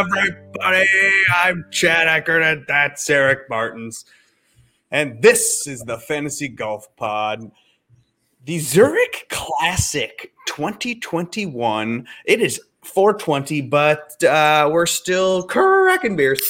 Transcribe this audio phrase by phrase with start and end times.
[0.00, 0.86] Everybody.
[1.36, 4.06] I'm Chad Eckert, and that's Eric Martins.
[4.90, 7.50] And this is the Fantasy Golf Pod.
[8.46, 12.08] The Zurich Classic 2021.
[12.24, 16.40] It is 420, but uh, we're still cracking beers.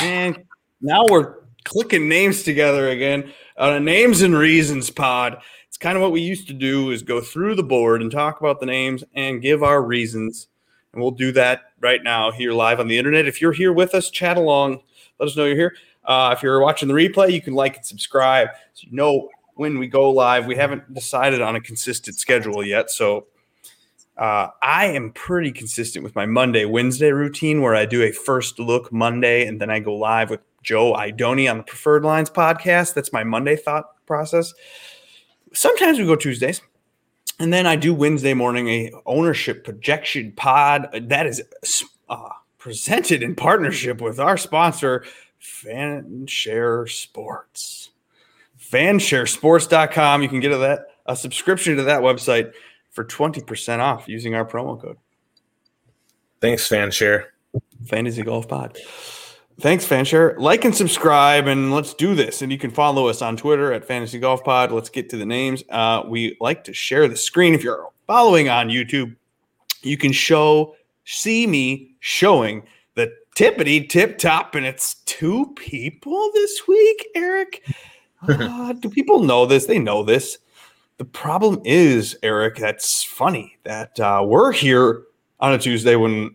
[0.00, 0.42] And
[0.80, 5.40] now we're clicking names together again on a names and reasons pod.
[5.68, 8.40] It's kind of what we used to do is go through the board and talk
[8.40, 10.48] about the names and give our reasons.
[10.92, 13.26] And we'll do that right now here live on the internet.
[13.26, 14.80] If you're here with us, chat along.
[15.18, 15.76] Let us know you're here.
[16.04, 19.78] Uh, if you're watching the replay, you can like and subscribe so you know when
[19.78, 20.46] we go live.
[20.46, 23.26] We haven't decided on a consistent schedule yet, so
[24.16, 28.58] uh, I am pretty consistent with my Monday Wednesday routine where I do a first
[28.58, 32.94] look Monday and then I go live with Joe Idoni on the Preferred Lines podcast.
[32.94, 34.52] That's my Monday thought process.
[35.52, 36.60] Sometimes we go Tuesdays.
[37.42, 41.42] And then I do Wednesday morning a ownership projection pod that is
[42.08, 45.04] uh, presented in partnership with our sponsor,
[45.42, 47.90] Fanshare Sports.
[48.60, 50.22] Fansharesports.com.
[50.22, 52.52] You can get a, that a subscription to that website
[52.92, 54.98] for 20% off using our promo code.
[56.40, 57.24] Thanks, Fanshare.
[57.84, 58.78] Fantasy Golf Pod.
[59.60, 60.36] Thanks, Fanshare.
[60.38, 62.42] Like and subscribe, and let's do this.
[62.42, 64.72] And you can follow us on Twitter at Fantasy Golf Pod.
[64.72, 65.62] Let's get to the names.
[65.68, 67.54] Uh, we like to share the screen.
[67.54, 69.14] If you're following on YouTube,
[69.82, 72.62] you can show see me showing
[72.94, 77.08] the tippity tip top, and it's two people this week.
[77.14, 77.62] Eric,
[78.28, 79.66] uh, do people know this?
[79.66, 80.38] They know this.
[80.98, 85.02] The problem is, Eric, that's funny that uh, we're here
[85.40, 86.34] on a Tuesday when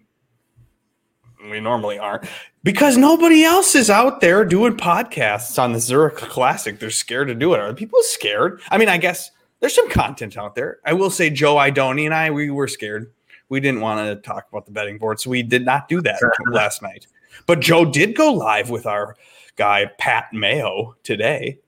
[1.50, 2.26] we normally aren't
[2.64, 6.80] because nobody else is out there doing podcasts on the Zurich Classic.
[6.80, 7.60] They're scared to do it.
[7.60, 8.62] Are people scared?
[8.70, 10.80] I mean, I guess there's some content out there.
[10.86, 13.12] I will say Joe Idoni and I, we were scared.
[13.50, 16.20] We didn't want to talk about the betting board, so we did not do that
[16.52, 17.08] last night.
[17.46, 19.16] But Joe did go live with our
[19.56, 21.60] guy Pat Mayo today,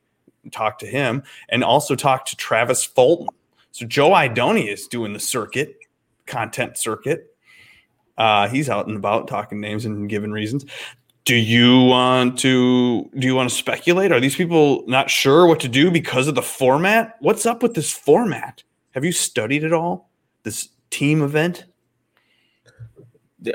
[0.52, 3.28] talk to him, and also talk to Travis Fulton.
[3.72, 5.78] So Joe Idoni is doing the circuit,
[6.26, 7.34] content circuit.
[8.20, 10.66] Uh, he's out and about talking names and giving reasons.
[11.26, 14.12] Do you want to do you want to speculate?
[14.12, 17.16] Are these people not sure what to do because of the format?
[17.20, 18.64] What's up with this format?
[18.92, 20.10] Have you studied it all?
[20.44, 21.66] This team event?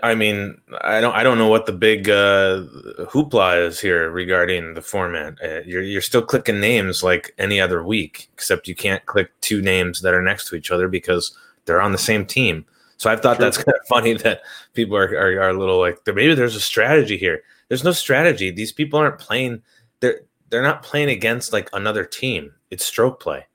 [0.03, 2.65] I mean, I don't, I don't know what the big uh,
[3.01, 5.35] hoopla is here regarding the format.
[5.43, 9.61] Uh, you're, you're still clicking names like any other week, except you can't click two
[9.61, 11.37] names that are next to each other because
[11.67, 12.65] they're on the same team.
[13.05, 14.41] So I thought that's kind of funny that
[14.73, 17.43] people are, are, are a little like maybe there's a strategy here.
[17.69, 18.51] There's no strategy.
[18.51, 19.61] These people aren't playing.
[20.01, 22.53] They're they're not playing against like another team.
[22.71, 23.47] It's stroke play.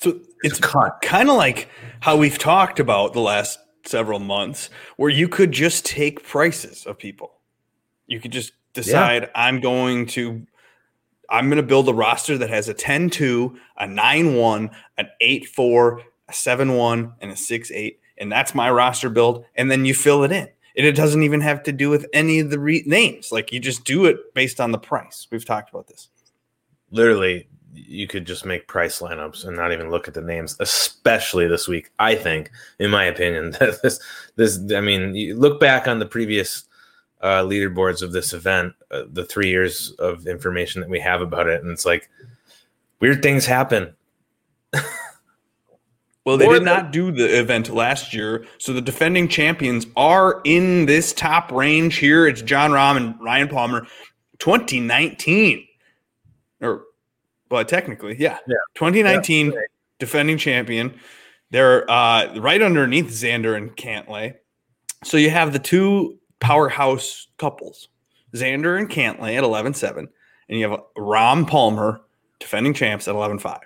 [0.00, 0.66] So it's, it's
[1.00, 4.68] kind of like how we've talked about the last several months,
[4.98, 7.32] where you could just take prices of people.
[8.06, 9.30] You could just decide yeah.
[9.34, 10.46] I'm going to
[11.30, 16.32] I'm going to build a roster that has a 10-2, a 9-1, an 8-4, a
[16.32, 19.44] 7-1, and a 6-8 and that's my roster build.
[19.56, 20.48] And then you fill it in.
[20.76, 23.30] And it doesn't even have to do with any of the re- names.
[23.30, 25.26] Like you just do it based on the price.
[25.30, 26.08] We've talked about this.
[26.90, 31.46] Literally, you could just make price lineups and not even look at the names, especially
[31.46, 31.90] this week.
[31.98, 34.00] I think, in my opinion, that this,
[34.36, 36.64] this, I mean, you look back on the previous
[37.20, 41.46] uh, leaderboards of this event, uh, the three years of information that we have about
[41.46, 42.10] it, and it's like
[43.00, 43.94] weird things happen.
[46.24, 50.86] Well, they did not do the event last year, so the defending champions are in
[50.86, 52.26] this top range here.
[52.26, 53.86] It's Jon Rahm and Ryan Palmer,
[54.38, 55.66] 2019,
[56.62, 56.84] or
[57.50, 58.56] but technically, yeah, yeah.
[58.74, 59.58] 2019 yeah.
[59.98, 60.98] defending champion.
[61.50, 64.34] They're uh, right underneath Xander and Cantlay.
[65.04, 67.88] So you have the two powerhouse couples,
[68.34, 72.00] Xander and Cantlay at 11-7, and you have Rahm Palmer,
[72.40, 73.60] defending champs at 11-5.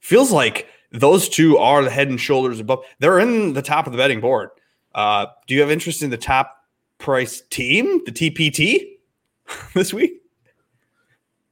[0.00, 2.84] Feels like those two are the head and shoulders above.
[3.00, 4.50] They're in the top of the betting board.
[4.94, 6.56] Uh, do you have interest in the top
[6.98, 8.96] price team, the TPT,
[9.74, 10.22] this week?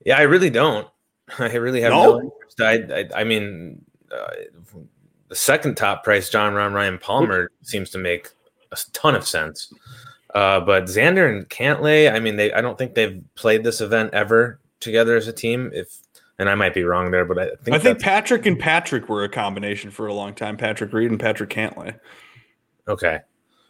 [0.04, 0.86] Yeah, I really don't.
[1.38, 2.60] I really have no, no interest.
[2.60, 3.84] I, I, I mean,
[4.14, 4.30] uh,
[5.28, 8.28] the second top price, Jon Rahm Ryan Palmer, seems to make
[8.70, 9.72] a ton of sense.
[10.34, 14.14] Uh, but Xander and Cantlay, I mean, they I don't think they've played this event
[14.14, 15.70] ever together as a team.
[15.74, 15.98] If
[16.42, 19.22] and I might be wrong there, but I think I think Patrick and Patrick were
[19.22, 20.56] a combination for a long time.
[20.56, 21.98] Patrick Reed and Patrick Cantlay.
[22.88, 23.20] Okay.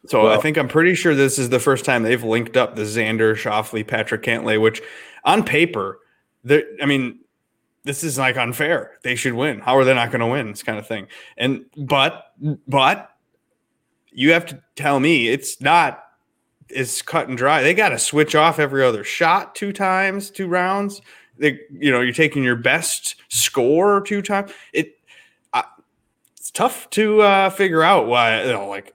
[0.06, 2.74] So well, I think I'm pretty sure this is the first time they've linked up
[2.74, 4.82] the Xander Schauffele Patrick Cantlay, which
[5.24, 6.00] on paper,
[6.50, 7.20] I mean,
[7.84, 8.92] this is like unfair.
[9.04, 9.60] They should win.
[9.60, 10.48] How are they not going to win?
[10.48, 11.06] This kind of thing.
[11.36, 12.32] And but
[12.66, 13.10] but
[14.10, 16.02] you have to tell me it's not
[16.74, 17.62] as cut and dry.
[17.62, 21.02] They got to switch off every other shot two times, two rounds.
[21.38, 24.52] They, you know, you're taking your best score two times.
[24.72, 24.98] It,
[25.52, 25.64] I,
[26.36, 28.44] it's tough to uh, figure out why.
[28.44, 28.94] You know, like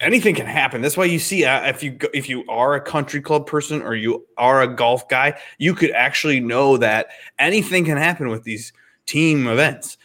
[0.00, 0.80] anything can happen.
[0.80, 3.94] That's why you see uh, if you if you are a country club person or
[3.94, 7.08] you are a golf guy, you could actually know that
[7.38, 8.72] anything can happen with these
[9.06, 9.96] team events.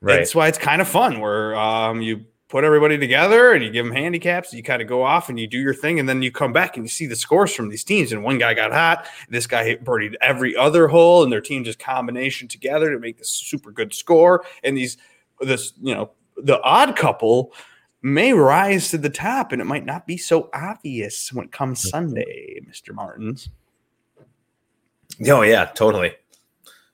[0.00, 0.16] Right.
[0.16, 2.24] That's why it's kind of fun where um, you
[2.54, 4.54] put everybody together and you give them handicaps.
[4.54, 6.76] You kind of go off and you do your thing, and then you come back
[6.76, 8.12] and you see the scores from these teams.
[8.12, 11.64] And one guy got hot, this guy hit birdied every other hole, and their team
[11.64, 14.44] just combination together to make this super good score.
[14.62, 14.98] And these
[15.40, 17.52] this you know the odd couple
[18.02, 21.90] may rise to the top, and it might not be so obvious when it comes.
[21.90, 23.48] Sunday, Mister Martins.
[25.26, 26.12] Oh yeah, totally.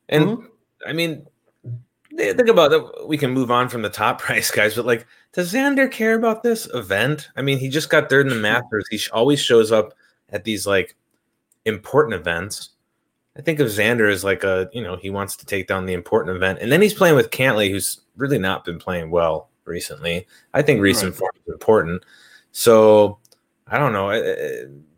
[0.09, 0.47] And mm-hmm.
[0.87, 1.27] I mean,
[2.17, 3.07] think about that.
[3.07, 6.43] We can move on from the top price guys, but like, does Xander care about
[6.43, 7.29] this event?
[7.37, 8.87] I mean, he just got third in the Masters.
[8.91, 9.95] He always shows up
[10.31, 10.97] at these like
[11.65, 12.71] important events.
[13.37, 15.93] I think of Xander as like a, you know, he wants to take down the
[15.93, 20.27] important event, and then he's playing with Cantlay, who's really not been playing well recently.
[20.53, 21.19] I think recent right.
[21.19, 22.05] form is important.
[22.53, 23.19] So
[23.69, 24.11] I don't know,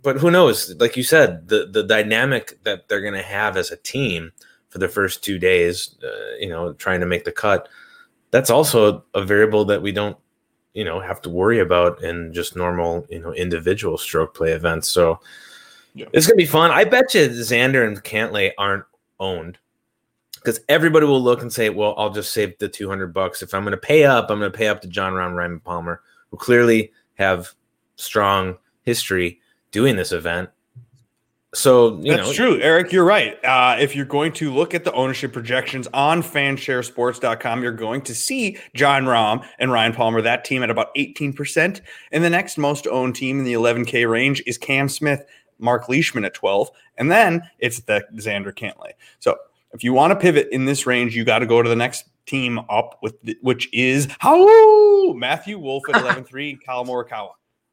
[0.02, 0.74] but who knows?
[0.80, 4.32] Like you said, the the dynamic that they're going to have as a team
[4.70, 7.68] for the first two days, uh, you know, trying to make the cut.
[8.32, 10.16] That's also a variable that we don't,
[10.74, 14.88] you know, have to worry about in just normal, you know, individual stroke play events.
[14.88, 15.20] So
[15.94, 16.06] yeah.
[16.12, 16.72] it's gonna be fun.
[16.72, 18.84] I bet you Xander and Cantlay aren't
[19.20, 19.58] owned
[20.34, 23.42] because everybody will look and say, "Well, I'll just save the two hundred bucks.
[23.42, 25.60] If I'm going to pay up, I'm going to pay up to Jon Rahm, Ryan
[25.60, 27.54] Palmer, who clearly have
[27.96, 29.40] strong history
[29.70, 30.50] doing this event."
[31.54, 32.92] So you that's know, true, Eric.
[32.92, 33.42] You're right.
[33.44, 38.14] Uh, if you're going to look at the ownership projections on FanshareSports.com, you're going to
[38.14, 40.22] see Jon Rahm and Ryan Palmer.
[40.22, 44.08] That team at about 18 percent, and the next most owned team in the 11K
[44.10, 45.24] range is Cam Smith,
[45.58, 48.92] Mark Leishman at 12, and then it's the Xander Cantlay.
[49.18, 49.36] So
[49.72, 52.06] if you want to pivot in this range, you got to go to the next
[52.24, 57.32] team up with the, which is how Matthew Wolff at 11-3, Collin Morikawa.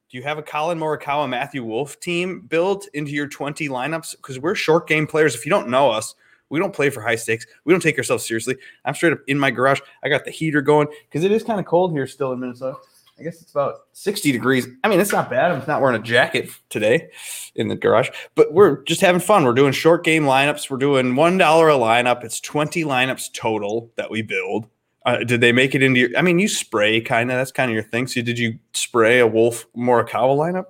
[0.10, 4.16] Do you have a Collin Morikawa, Matthew Wolff team built into your 20 lineups?
[4.16, 5.36] Because we're short game players.
[5.36, 6.16] If you don't know us,
[6.50, 7.46] we don't play for high stakes.
[7.64, 8.56] We don't take ourselves seriously.
[8.86, 9.82] I'm straight up in my garage.
[10.02, 12.78] I got the heater going because it is kind of cold here still in Minnesota.
[13.20, 14.68] I guess it's about 60 degrees.
[14.84, 15.52] I mean, it's not bad.
[15.52, 17.12] I'm not wearing a jacket today
[17.54, 19.44] in the garage, but we're just having fun.
[19.44, 20.72] We're doing short game lineups.
[20.72, 22.24] We're doing $1 a lineup.
[22.24, 24.66] It's 20 lineups total that we build.
[25.06, 26.10] Uh, did they make it into your?
[26.18, 27.38] I mean, you spray kind of.
[27.38, 28.08] That's kind of your thing.
[28.08, 30.66] So, did you spray a Wolff Morikawa lineup?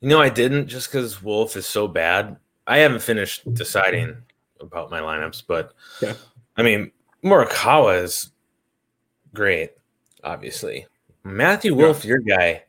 [0.00, 2.36] You know, I didn't just because Wolff is so bad.
[2.66, 4.16] I haven't finished deciding
[4.60, 6.14] about my lineups, but yeah.
[6.56, 6.90] I mean,
[7.22, 8.30] Morikawa is
[9.32, 9.72] great
[10.24, 10.86] obviously.
[11.22, 12.08] Matthew Wolff, yeah.
[12.08, 12.64] your guy.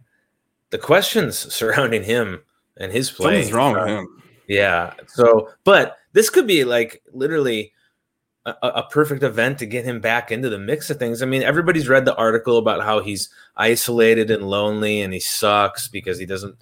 [0.70, 2.42] The questions surrounding him
[2.78, 3.36] and his play.
[3.36, 4.24] Something's wrong with him.
[4.48, 4.94] Yeah.
[5.08, 7.72] So, but this could be like literally
[8.46, 11.22] a, a, perfect event to get him back into the mix of things.
[11.22, 15.88] I mean, everybody's read the article about how he's isolated and lonely and he sucks
[15.88, 16.56] because he doesn't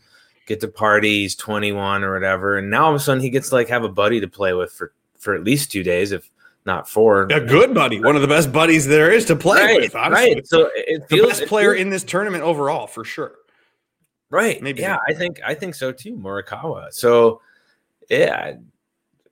[0.45, 1.23] get to party.
[1.23, 2.57] He's 21 or whatever.
[2.57, 4.53] And now all of a sudden he gets to like have a buddy to play
[4.53, 6.29] with for, for at least two days, if
[6.65, 7.23] not four.
[7.23, 9.95] A good buddy, one of the best buddies there is to play right, with.
[9.95, 10.35] Honestly.
[10.35, 10.47] Right.
[10.47, 13.33] So it feels the best player feels, in this tournament overall for sure.
[14.29, 14.61] Right.
[14.61, 14.81] Maybe.
[14.81, 16.93] Yeah, I think I think so too, Morikawa.
[16.93, 17.41] So
[18.09, 18.53] yeah,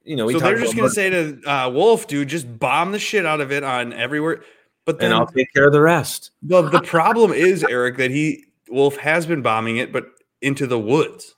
[0.04, 3.26] you know, so they're just gonna say to uh, Wolff, dude, just bomb the shit
[3.26, 4.42] out of it on everywhere.
[4.86, 6.32] But then and I'll take care of the rest.
[6.42, 10.08] The the problem is Eric that he Wolff has been bombing it, but
[10.42, 11.36] into the woods.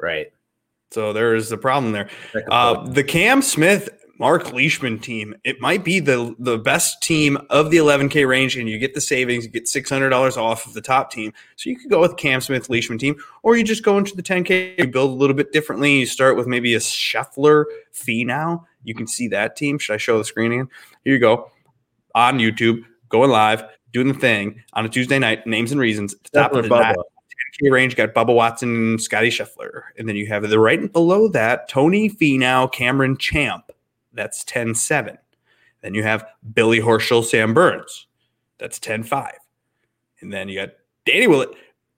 [0.00, 0.26] Right.
[0.90, 2.08] So there is the problem there.
[2.50, 3.88] Uh, the Cam Smith
[4.18, 5.34] Mark Leishman team.
[5.44, 9.00] It might be the the best team of the 11K range, and you get the
[9.00, 9.44] savings.
[9.44, 11.32] You get six hundred dollars off of the top team.
[11.56, 14.22] So you could go with Cam Smith Leishman team, or you just go into the
[14.22, 14.78] 10K.
[14.78, 16.00] You build a little bit differently.
[16.00, 18.64] You start with maybe a Scheffler Finau.
[18.84, 19.78] You can see that team.
[19.78, 20.68] Should I show the screen again?
[21.04, 21.50] Here you go
[22.14, 25.46] on YouTube, going live, doing the thing on a Tuesday night.
[25.46, 26.14] Names and reasons.
[26.14, 27.04] At the top of the
[27.62, 31.68] 10K range, got Bubba Watson, Scotty Scheffler, and then you have the right below that
[31.68, 33.70] Tony Finau, Cameron Champ.
[34.16, 35.18] That's 10 7.
[35.82, 38.06] Then you have Billy Horschel, Sam Burns.
[38.58, 39.32] That's 10 5.
[40.20, 40.70] And then you got
[41.04, 41.50] Danny Willett,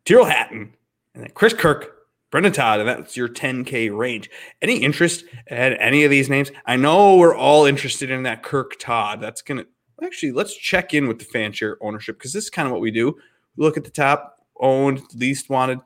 [0.05, 0.75] Tyrrell Hatton,
[1.15, 1.99] and then Chris Kirk,
[2.31, 4.29] Brendon Todd, and that's your 10K range.
[4.61, 6.51] Any interest at any of these names?
[6.67, 9.21] I know we're all interested in that Kirk Todd.
[9.21, 9.67] That's going to
[10.05, 12.81] actually, let's check in with the fan share ownership because this is kind of what
[12.81, 13.17] we do.
[13.57, 15.81] We look at the top owned, least wanted.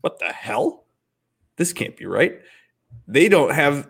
[0.00, 0.84] What the hell?
[1.56, 2.40] This can't be right.
[3.06, 3.88] They don't have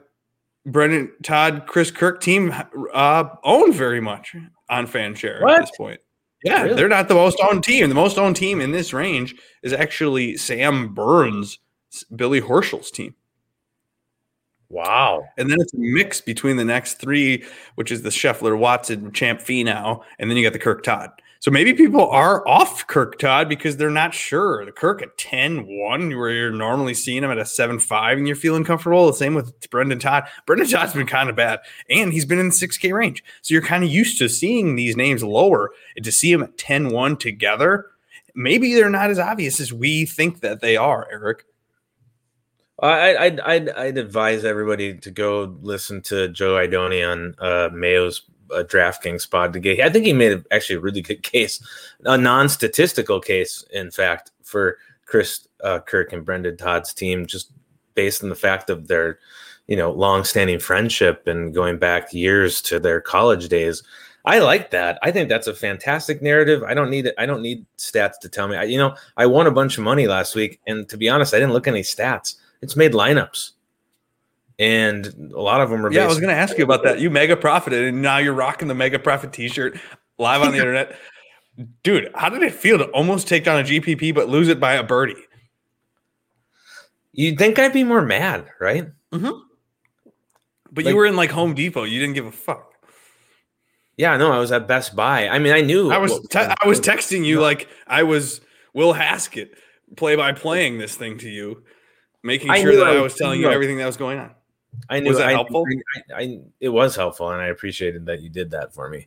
[0.66, 2.54] Brendon Todd, Chris Kirk team
[2.94, 4.34] uh, own very much
[4.68, 5.54] on fan share what?
[5.54, 6.00] at this point.
[6.44, 6.74] Yeah, Really?
[6.74, 7.88] they're not the most owned team.
[7.88, 11.58] The most owned team in this range is actually Sam Burns,
[12.14, 13.14] Billy Horschel's team.
[14.68, 15.24] Wow.
[15.36, 19.40] And then it's a mix between the next three, which is the Scheffler, Watson, Champ
[19.40, 21.10] Finau, and then you got the Kirk Todd.
[21.42, 24.64] So maybe people are off Kirk Todd because they're not sure.
[24.64, 28.28] The Kirk at 10 1, where you're normally seeing him at a 7 5 and
[28.28, 29.08] you're feeling comfortable.
[29.08, 30.28] The same with Brendon Todd.
[30.46, 31.58] Brendon Todd's been kind of bad
[31.90, 33.24] and he's been in the 6K range.
[33.42, 36.56] So you're kind of used to seeing these names lower and to see them at
[36.58, 37.86] 10 1 together.
[38.36, 41.44] Maybe they're not as obvious as we think that they are, Eric.
[42.78, 48.22] I, I'd, I'd, I'd advise everybody to go listen to Joe Idoni on uh, Mayo's
[48.54, 49.80] uh, DraftKings pod to get.
[49.80, 51.62] I think he made a, actually a really good case,
[52.04, 57.52] a non-statistical case, in fact, for Chris uh, Kirk and Brendon Todd's team, just
[57.94, 59.18] based on the fact of their,
[59.66, 63.82] you know, long-standing friendship and going back years to their college days.
[64.24, 64.98] I like that.
[65.02, 66.62] I think that's a fantastic narrative.
[66.62, 67.14] I don't need it.
[67.18, 68.56] I don't need stats to tell me.
[68.56, 71.34] I, you know, I won a bunch of money last week, and to be honest,
[71.34, 72.36] I didn't look at any stats.
[72.60, 73.50] It's made lineups,
[74.62, 75.92] and a lot of them are.
[75.92, 77.00] Yeah, I was going to ask you about that.
[77.00, 79.78] You mega profited, and now you're rocking the mega profit T-shirt
[80.18, 80.96] live on the internet,
[81.82, 82.10] dude.
[82.14, 84.82] How did it feel to almost take down a GPP but lose it by a
[84.82, 85.16] birdie?
[87.12, 88.86] You'd think I'd be more mad, right?
[89.12, 89.30] Mm-hmm.
[90.70, 91.84] But Like- you were in like Home Depot.
[91.84, 92.68] You didn't give a fuck.
[93.98, 95.28] Yeah, no, I was at Best Buy.
[95.28, 98.40] I mean, I knew I was te- I was texting you like I was
[98.72, 99.52] Will Haskett
[99.96, 101.62] play by playing this thing to you,
[102.22, 104.34] making I sure that I I was- was telling you everything that was going on.
[104.88, 105.64] I knew Was that I, helpful?
[105.96, 109.06] I, I, it was helpful, and I appreciated that you did that for me.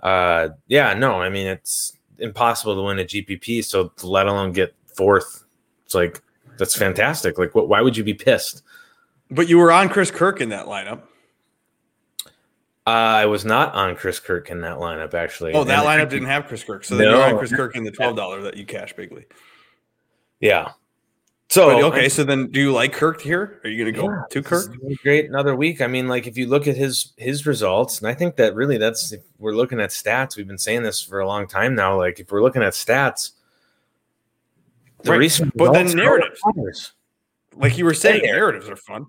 [0.00, 4.74] Uh, yeah, no, I mean it's impossible to win a GPP, so let alone get
[4.94, 5.44] fourth.
[5.84, 6.20] It's like
[6.58, 7.38] that's fantastic.
[7.38, 7.68] Like, what?
[7.68, 8.62] Why would you be pissed?
[9.30, 11.02] But you were on Chris Kirk in that lineup.
[12.86, 12.90] Uh,
[13.24, 15.52] I was not on Chris Kirk in that lineup actually.
[15.54, 16.84] Oh, that And- lineup didn't have Chris Kirk.
[16.84, 19.24] So then you're on Chris Kirk in the twelve dollar that you cash bigly.
[20.40, 20.72] Yeah.
[21.48, 23.60] So But, okay, so then do you like Kirk here?
[23.62, 24.76] Are you going to go Yeah, to Kirk?
[25.02, 25.80] great another week.
[25.80, 28.78] I mean, like if you look at his his results, and I think that really
[28.78, 30.36] that's if we're looking at stats.
[30.36, 31.96] We've been saying this for a long time now.
[31.96, 33.30] Like if we're looking at stats,
[35.02, 36.40] the Right, recent but then narratives.
[37.54, 38.32] Like you were saying, Yeah.
[38.32, 39.06] narratives are fun.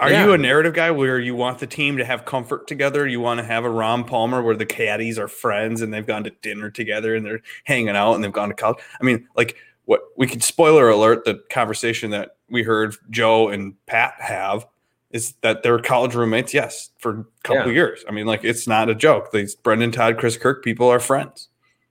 [0.00, 0.24] Are Yeah.
[0.24, 3.06] you a narrative guy where you want the team to have comfort together?
[3.06, 6.24] You want to have a Rahm Palmer where the caddies are friends and they've gone
[6.24, 8.78] to dinner together and they're hanging out and they've gone to college.
[9.00, 13.74] I mean, like what we could spoiler alert the conversation that we heard Joe and
[13.86, 14.66] Pat have
[15.10, 17.74] is that they're college roommates, yes, for a couple Yeah.
[17.74, 18.04] years.
[18.08, 19.30] I mean, like it's not a joke.
[19.32, 21.48] These Brendon Todd, Chris Kirk people are friends.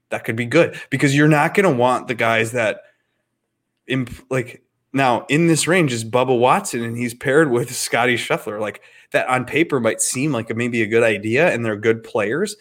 [0.09, 2.81] That could be good because you're not going to want the guys that
[3.87, 8.59] imp- like now in this range is Bubba Watson and he's paired with Scotty Scheffler.
[8.59, 8.81] Like
[9.11, 12.55] that on paper might seem like a, maybe a good idea and they're good players,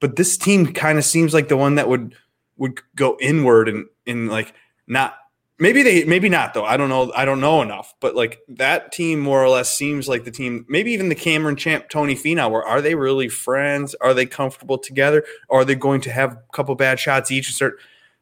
[0.00, 2.14] but this team kind of seems like the one that would
[2.56, 4.54] would go inward and in like
[4.86, 5.16] not
[5.58, 6.64] maybe they maybe not though.
[6.64, 7.12] I don't know.
[7.14, 10.66] I don't know enough, but like that team more or less seems like the team.
[10.68, 12.50] Maybe even the Cameron Champ, Tony Finau.
[12.50, 13.94] Where are they really friends?
[14.00, 15.24] Are they comfortable together?
[15.50, 17.74] Are they going to have a couple bad shots each and start?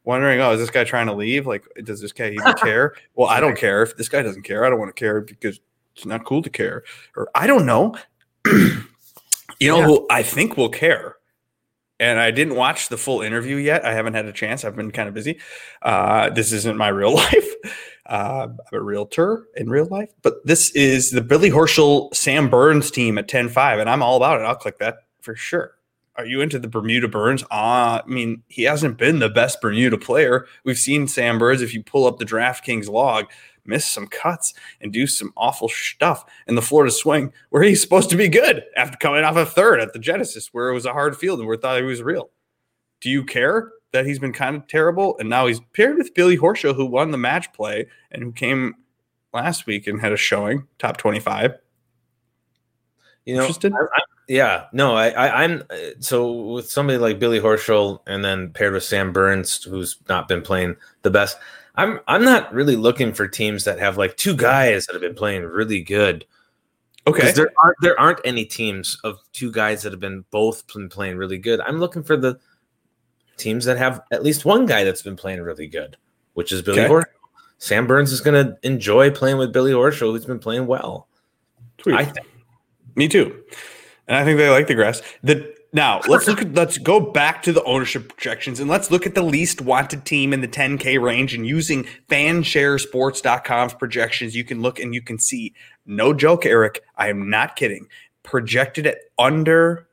[0.04, 1.46] wondering, oh, is this guy trying to leave?
[1.46, 2.92] Like, does this guy even care?
[3.14, 3.84] Well, I don't care.
[3.84, 5.60] If this guy doesn't care, I don't want to care because
[5.94, 6.82] it's not cool to care.
[7.16, 7.94] Or I don't know.
[8.46, 9.84] you know Yeah.
[9.84, 11.16] who I think will care?
[12.02, 13.84] And I didn't watch the full interview yet.
[13.84, 14.64] I haven't had a chance.
[14.64, 15.38] I've been kind of busy.
[15.82, 17.48] Uh, this isn't my real life.
[18.06, 22.90] Uh, I'm a realtor in real life, but this is the Billy Horschel Sam Burns
[22.90, 24.42] team at 10 5, and I'm all about it.
[24.42, 25.76] I'll click that for sure.
[26.16, 27.44] Are you into the Bermuda Burns?
[27.44, 30.46] Uh, I mean, he hasn't been the best Bermuda player.
[30.64, 33.26] We've seen Sam Burns, if you pull up the DraftKings log,
[33.64, 38.10] miss some cuts and do some awful stuff in the Florida swing where he's supposed
[38.10, 40.92] to be good after coming off a third at the Genesis where it was a
[40.92, 42.30] hard field and we thought he was real.
[43.00, 45.16] Do you care that he's been kind of terrible?
[45.18, 48.74] And now he's paired with Billy Horschel, who won the match play and who came
[49.32, 51.54] last week and had a showing, top 25.
[53.24, 53.72] You know, Interested?
[53.72, 58.24] I, I, yeah, no, I, I, I'm uh, so with somebody like Billy Horschel, and
[58.24, 61.38] then paired with Sam Burns, who's not been playing the best.
[61.74, 65.14] I'm I'm not really looking for teams that have like two guys that have been
[65.14, 66.26] playing really good.
[67.06, 67.32] Okay.
[67.32, 71.16] There aren't there aren't any teams of two guys that have been both been playing
[71.16, 71.60] really good.
[71.60, 72.38] I'm looking for the
[73.36, 75.96] teams that have at least one guy that's been playing really good,
[76.34, 76.88] which is Billy Okay.
[76.88, 77.06] Horschel.
[77.58, 81.06] Sam Burns is going to enjoy playing with Billy Horschel, who's been playing well.
[81.80, 81.94] Sweet.
[81.94, 82.26] I think.
[82.96, 83.42] Me too.
[84.08, 85.00] And I think they like the grass.
[85.22, 89.06] The now let's look at let's go back to the ownership projections and let's look
[89.06, 94.60] at the least wanted team in the 10K range and using fansharesports.com's projections, you can
[94.60, 95.54] look and you can see
[95.86, 96.82] no joke, Eric.
[96.96, 97.88] I am not kidding.
[98.22, 99.88] Projected at under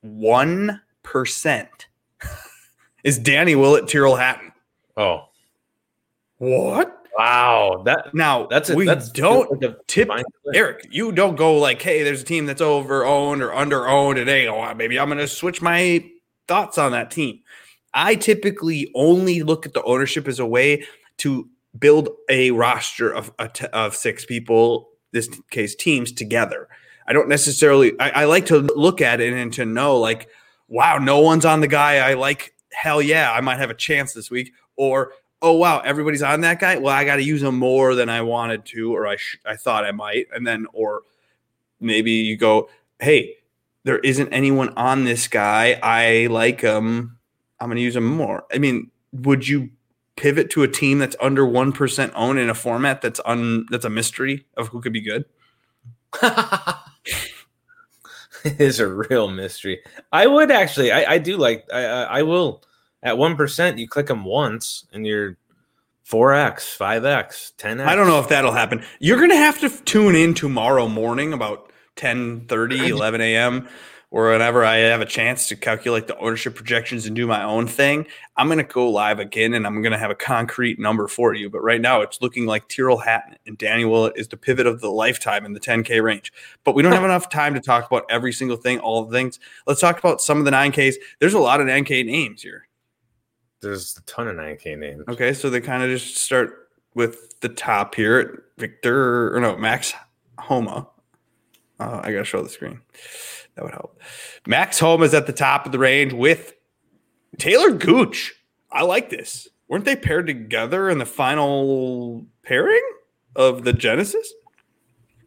[0.00, 1.88] one percent
[3.04, 4.52] is Danny Willett, Tyrrell Hatton.
[4.96, 5.28] Oh,
[6.38, 7.01] What?
[7.16, 7.82] Wow!
[7.84, 10.10] That Now that's a, we that's don't tip.
[10.54, 10.86] Eric.
[10.90, 14.28] You don't go like, hey, there's a team that's over owned or under owned, and
[14.28, 16.08] hey, oh, maybe I'm going to switch my
[16.48, 17.40] thoughts on that team.
[17.94, 20.84] I typically only look at the ownership as a way
[21.18, 26.68] to build a roster of a t- of six people, this case teams together.
[27.06, 27.98] I don't necessarily.
[28.00, 30.28] I, I like to look at it and to know like,
[30.68, 32.54] wow, no one's on the guy I like.
[32.72, 34.52] Hell yeah, I might have a chance this week.
[34.76, 35.12] Or
[35.42, 36.78] oh wow, everybody's on that guy.
[36.78, 39.56] Well, I got to use him more than I wanted to, or I sh- I
[39.56, 41.02] thought I might, and then or
[41.80, 42.70] maybe you go,
[43.00, 43.36] hey,
[43.84, 45.78] there isn't anyone on this guy.
[45.82, 47.18] I like him.
[47.60, 48.44] I'm going to use him more.
[48.52, 49.70] I mean, would you
[50.16, 53.84] pivot to a team that's under one percent owned in a format that's un that's
[53.84, 55.24] a mystery of who could be good?
[56.22, 56.76] it
[58.60, 59.80] is a real mystery.
[60.12, 60.92] I would actually.
[60.92, 61.66] I, I do like.
[61.72, 62.62] I, I I will.
[63.02, 65.36] At one percent, you click them once, and you're
[66.04, 67.88] four x, five x, ten x.
[67.88, 68.84] I don't know if that'll happen.
[69.00, 73.68] You're going to have to tune in tomorrow morning about 10 30, 11 a.m.
[74.10, 77.66] or whenever I have a chance to calculate the ownership projections and do my own
[77.66, 78.06] thing.
[78.36, 81.34] I'm going to go live again and I'm going to have a concrete number for
[81.34, 81.50] you.
[81.50, 84.80] But right now, it's looking like Tyrrell Hatton and Danny Willett is the pivot of
[84.80, 86.32] the lifetime in the 10K range.
[86.64, 89.38] But we don't have enough time to talk about every single thing, all the things.
[89.66, 90.94] Let's talk about some of the 9Ks.
[91.18, 92.68] There's a lot of 9K names here.
[93.62, 95.04] There's a ton of nine K names.
[95.08, 98.44] Okay, so they kind of just start with the top here.
[98.58, 99.94] Victor or no, Max
[100.38, 100.88] Homa.
[101.80, 102.80] Uh, I gotta show the screen.
[103.54, 104.00] That would help.
[104.46, 106.54] Max Homa is at the top of the range with
[107.38, 108.34] Taylor Gooch.
[108.70, 109.48] I like this.
[109.68, 112.82] Weren't they paired together in the final pairing
[113.36, 114.32] of the Genesis?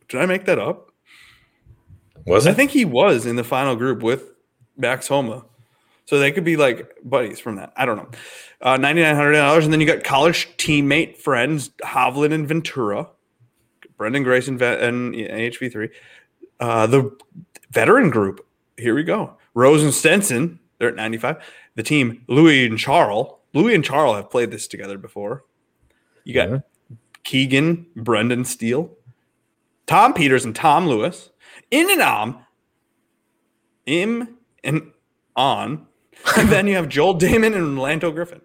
[0.08, 0.92] Did I make that up?
[2.26, 4.32] Was I think he was in the final group with
[4.78, 5.46] Max Homa.
[6.06, 7.74] So they could be like buddies from that.
[7.76, 8.10] I don't know.
[8.62, 9.64] Uh, $9,900.
[9.64, 13.10] And then you got college teammate friends, Hovland and Ventura,
[13.98, 15.90] Branden Grace and, vet, and HV3.
[16.60, 17.18] Uh, the
[17.72, 18.46] veteran group,
[18.78, 19.36] here we go.
[19.56, 21.38] Rose and Stenson, they're at 95.
[21.76, 23.34] The team, Louis and Charles.
[23.54, 25.44] Louis and Charles have played this together before.
[26.24, 26.58] You got Yeah.
[27.24, 28.92] Keegan, Brendan Steele,
[29.88, 31.32] Tom Pieters, and Tom Lewis.
[31.72, 32.46] In and on,
[33.88, 34.92] im and
[35.36, 35.88] on.
[36.46, 38.42] Then you have Joel Dahmen and Lanto Griffin.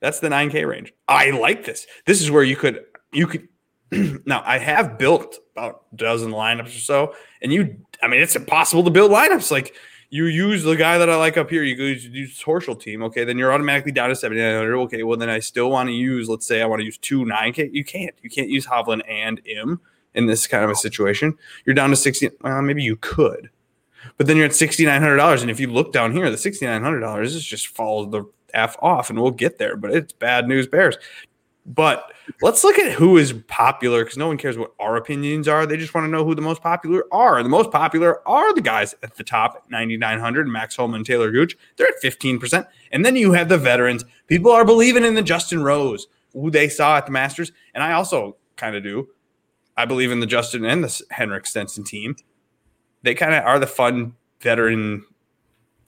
[0.00, 0.92] That's the 9K range.
[1.08, 1.86] I like this.
[2.06, 3.48] This is where you could you could
[4.26, 8.36] now I have built about a dozen lineups or so, and you I mean it's
[8.36, 9.50] impossible to build lineups.
[9.50, 9.74] Like
[10.10, 13.24] you use the guy that I like up here, you use, use Horschel team, okay,
[13.24, 14.74] then you're automatically down to 7900.
[14.84, 17.24] Okay, well then I still want to use, let's say I want to use two
[17.24, 17.70] 9K.
[17.72, 18.14] You can't.
[18.22, 19.80] You can't use Hovland and Im
[20.14, 21.36] in this kind of a situation.
[21.64, 22.30] You're down to 60.
[22.42, 23.50] Well, maybe you could.
[24.16, 26.38] But then you're at sixty nine hundred dollars, and if you look down here, the
[26.38, 29.76] sixty nine hundred dollars is just falls the f off, and we'll get there.
[29.76, 30.96] But it's bad news bears.
[31.68, 35.66] But let's look at who is popular because no one cares what our opinions are.
[35.66, 37.36] They just want to know who the most popular are.
[37.36, 41.30] And the most popular are the guys at the top at 9,900, Max Homa, Taylor
[41.30, 41.58] Gooch.
[41.76, 42.66] They're at 15%.
[42.92, 44.06] And then you have the veterans.
[44.28, 47.52] People are believing in the Justin Rose, who they saw at the Masters.
[47.74, 49.08] And I also kind of do.
[49.76, 52.16] I believe in the Justin and the Henrik Stenson team.
[53.02, 55.04] They kind of are the fun veteran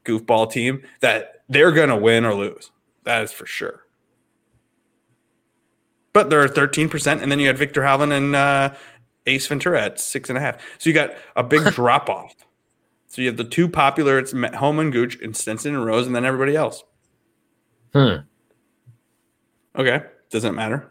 [0.04, 2.70] goofball team that they're going to win or lose.
[3.04, 3.80] That is for sure.
[6.12, 7.22] But they're 13%.
[7.22, 8.74] And then you had Viktor Hovland and uh,
[9.26, 10.56] Ace Ventura at six and a half.
[10.78, 12.34] So you got a big drop off.
[13.06, 16.24] So you have the two popular, it's Homa, Gooch, and Stenson and Rose, and then
[16.24, 16.84] everybody else.
[17.92, 18.18] Hmm.
[19.76, 20.02] Okay.
[20.30, 20.88] Doesn't matter.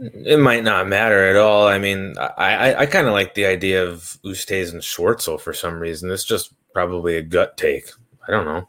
[0.00, 1.68] It might not matter at all.
[1.68, 5.52] I mean, I I, I kind of like the idea of Oosthuizen and Schwartzel for
[5.52, 6.10] some reason.
[6.10, 7.90] It's just probably a gut take.
[8.26, 8.68] I don't know.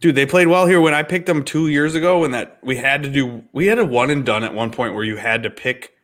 [0.00, 2.20] Dude, they played well here when I picked them two years ago.
[2.20, 4.94] When that we had to do, we had a one and done at one point
[4.94, 5.94] where you had to pick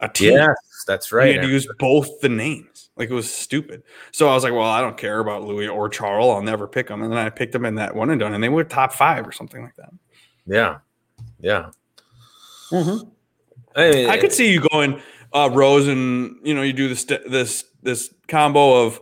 [0.00, 0.32] a team.
[0.32, 1.28] Yes, that's right.
[1.28, 2.90] You had to use both the names.
[2.96, 3.84] Like it was stupid.
[4.10, 6.34] So I was like, well, I don't care about Louis or Charles.
[6.34, 7.02] I'll never pick them.
[7.02, 9.26] And then I picked them in that one and done, and they were top five
[9.26, 9.90] or something like that.
[10.46, 10.78] yeah,
[11.38, 11.70] yeah.
[12.72, 13.08] Mm-hmm.
[13.78, 15.00] I, mean, I could see you going
[15.32, 19.00] uh, Rose and you know you do this this this combo of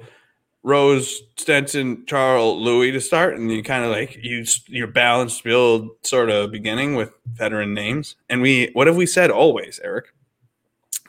[0.62, 5.91] Rose, Stenson, Charles, Louis to start, and you kind of like you your balanced build
[6.03, 8.17] sort of beginning with veteran names.
[8.29, 10.07] And we what have we said always, Eric?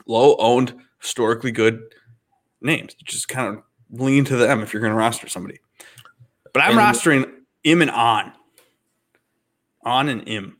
[0.06, 1.82] Low owned, historically good
[2.60, 2.94] names.
[3.04, 5.58] Just kind of lean to them if you're going to roster somebody.
[6.54, 7.30] But I'm And- rostering
[7.64, 8.32] im and on,
[9.82, 10.56] on and im.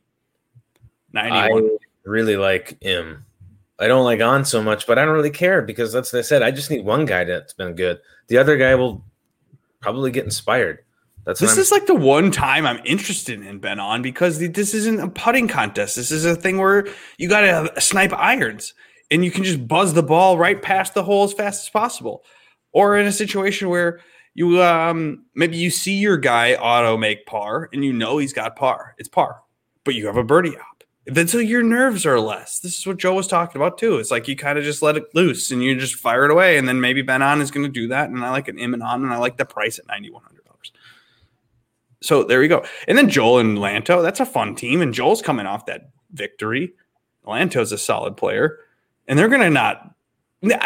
[1.14, 1.79] I Ninety-one.
[2.09, 3.27] Really like him.
[3.79, 6.23] I don't like on so much, but I don't really care because that's what I
[6.23, 6.42] said.
[6.42, 8.01] I just need one guy that's been good.
[8.29, 9.05] The other guy will
[9.81, 10.79] probably get inspired.
[11.25, 15.01] That's this is like the one time I'm interested in Ben An because this isn't
[15.01, 15.97] a putting contest.
[15.97, 18.73] This is a thing where you got to snipe irons
[19.11, 22.25] and you can just buzz the ball right past the hole as fast as possible.
[22.73, 24.01] Or in a situation where
[24.33, 28.57] you um maybe you see your guy auto make par and you know he's got
[28.57, 28.94] par.
[28.97, 29.42] It's par,
[29.85, 30.78] but you have a birdie op.
[31.11, 32.61] Then so your nerves are less.
[32.61, 33.97] This is what Joe was talking about too.
[33.97, 36.59] It's like you kind of just let it loose and you just fire it away.
[36.59, 38.11] And then maybe Ben An is going to do that.
[38.11, 40.44] And I like an Im An and I like the price at ninety one hundred.
[40.44, 40.73] dollars.
[42.03, 42.64] So there we go.
[42.87, 44.83] And then Joel and Lanto, that's a fun team.
[44.83, 46.75] And Joel's coming off that victory.
[47.27, 48.59] Lanto's a solid player.
[49.07, 49.94] And they're going to not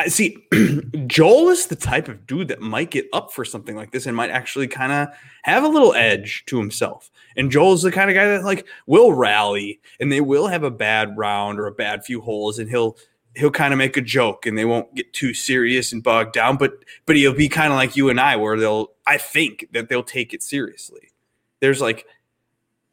[0.08, 0.36] see
[1.06, 4.16] Joel is the type of dude that might get up for something like this and
[4.16, 5.08] might actually kind of
[5.44, 7.10] have a little edge to himself.
[7.36, 10.70] And Joel's the kind of guy that like will rally and they will have a
[10.70, 12.96] bad round or a bad few holes and he'll
[13.34, 16.58] he'll kind of make a joke and they won't get too serious and bogged down
[16.58, 19.88] but but he'll be kind of like you and I where they'll I think that
[19.88, 21.12] they'll take it seriously
[21.60, 22.06] there's like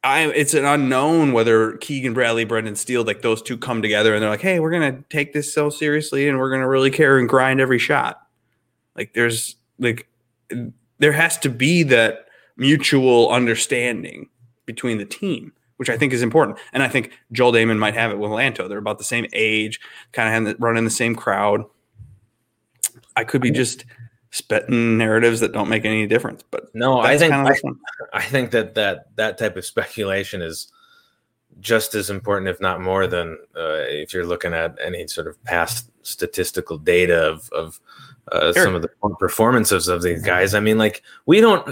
[0.02, 4.22] I it's an unknown whether Keegan Bradley, Brendan Steele, like those two come together and
[4.22, 7.28] they're like, hey, we're gonna take this so seriously and we're gonna really care and
[7.28, 8.26] grind every shot.
[8.96, 10.08] Like there's like
[10.98, 14.28] there has to be that mutual understanding
[14.66, 16.58] between the team, which I think is important.
[16.72, 18.68] And I think Joel Dahmen might have it with Lanto.
[18.68, 19.80] They're about the same age,
[20.12, 21.64] kind of running the same crowd.
[23.16, 23.84] I could be just
[24.30, 26.42] spitting narratives that don't make any difference.
[26.50, 27.54] But no, I think I,
[28.12, 30.72] I, think that that that type of speculation is
[31.60, 35.42] just as important, if not more, than uh, if you're looking at any sort of
[35.44, 37.80] past statistical data of of
[38.32, 38.64] uh, sure.
[38.64, 40.54] some of the performances of these guys.
[40.54, 41.66] I mean, like we don't.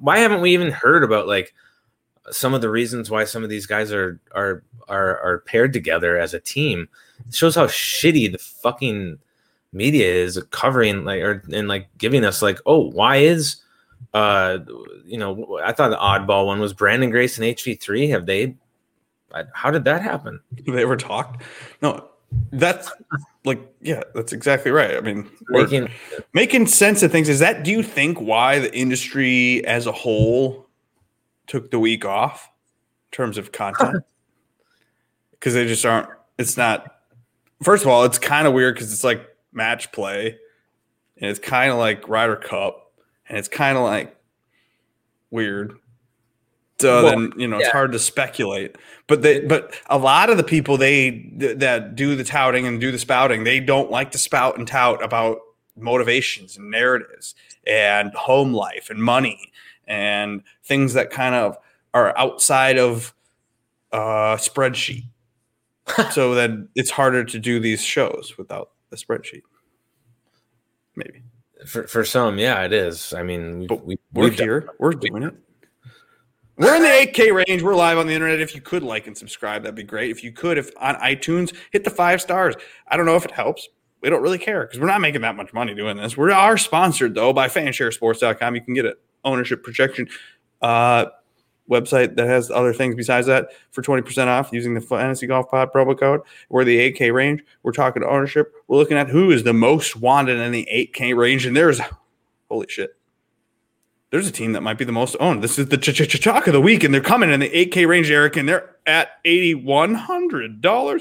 [0.00, 1.54] Why haven't we even heard about like
[2.30, 6.18] some of the reasons why some of these guys are are are are paired together
[6.18, 6.88] as a team?
[7.26, 9.18] It shows how shitty the fucking
[9.72, 13.56] media is covering like or and like giving us like oh why is
[14.14, 14.58] uh
[15.04, 18.54] you know i thought the oddball one was branden grace and hv3 have they
[19.52, 20.40] how did that happen?
[20.66, 21.42] They ever talked?
[21.82, 22.06] No
[22.52, 22.88] that's
[23.44, 24.96] like yeah that's exactly right.
[24.96, 25.88] I mean making
[26.32, 27.28] making sense of things.
[27.28, 30.66] Is that do you think why the industry as a whole
[31.48, 32.48] took the week off
[33.10, 34.04] in terms of content?
[35.32, 36.06] Because they just aren't
[36.36, 36.98] it's not
[37.62, 40.38] first of all it's kind of weird because it's like match play,
[41.16, 42.92] and it's kind of like Ryder Cup,
[43.28, 44.16] and it's kind of like
[45.30, 45.76] weird.
[46.80, 47.64] So well, then you know yeah.
[47.64, 48.76] it's hard to speculate.
[49.06, 52.90] But they, but a lot of the people they that do the touting and do
[52.90, 55.38] the spouting, they don't like to spout and tout about
[55.76, 57.34] motivations and narratives
[57.66, 59.52] and home life and money
[59.86, 61.56] and things that kind of
[61.92, 63.14] are outside of
[63.92, 65.04] uh, spreadsheet.
[66.12, 69.42] so then it's harder to do these shows without the spreadsheet.
[70.96, 71.22] Maybe
[71.66, 73.12] for for some, yeah, it is.
[73.12, 75.34] I mean, but we, we're here, done, we're doing it.
[76.56, 77.62] We're in the 8K range.
[77.62, 78.40] We're live on the internet.
[78.40, 80.10] If you could like and subscribe, that'd be great.
[80.10, 82.54] If you could, if on iTunes, hit the five stars.
[82.88, 83.66] I don't know if it helps.
[84.02, 86.16] We don't really care because we're not making that much money doing this.
[86.16, 88.54] We are sponsored though by fansharesports.com.
[88.54, 90.08] You can get it ownership projection.
[90.60, 91.06] Uh,
[91.70, 95.72] website that has other things besides that for 20% off using the Fantasy Golf Pod
[95.72, 96.20] promo code.
[96.48, 97.42] We're the 8K range.
[97.62, 98.52] We're talking ownership.
[98.68, 101.46] We're looking at who is the most wanted in the 8K range.
[101.46, 101.80] And there's,
[102.50, 102.96] holy shit,
[104.10, 105.42] there's a team that might be the most owned.
[105.42, 108.36] This is the chalk of the week, and they're coming in the 8K range, Eric,
[108.36, 111.00] and they're at $8,100.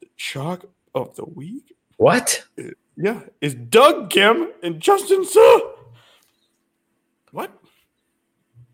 [0.00, 1.74] The chalk of the week?
[1.96, 2.44] What?
[2.96, 5.60] Yeah, is Doug Ghim and Justin Suh.
[7.32, 7.52] What?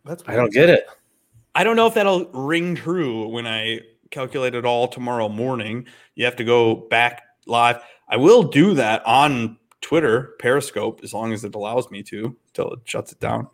[0.05, 0.87] That's I don't get it.
[1.55, 5.87] I don't know if that'll ring true when I calculate it all tomorrow morning.
[6.14, 7.81] You have to go back live.
[8.09, 12.73] I will do that on Twitter, Periscope, as long as it allows me to, until
[12.73, 13.49] it shuts it down.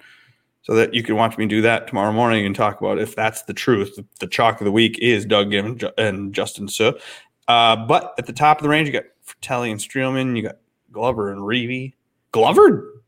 [0.62, 3.42] So that you can watch me do that tomorrow morning and talk about if that's
[3.42, 3.96] the truth.
[3.96, 6.92] The, the chalk of the week is Doug Ghim and Justin Suh.
[7.48, 10.58] Uh, but at the top of the range, you got Frittelli and Streelman, you got
[10.92, 11.94] Glover and Reavie.
[12.32, 12.99] Glover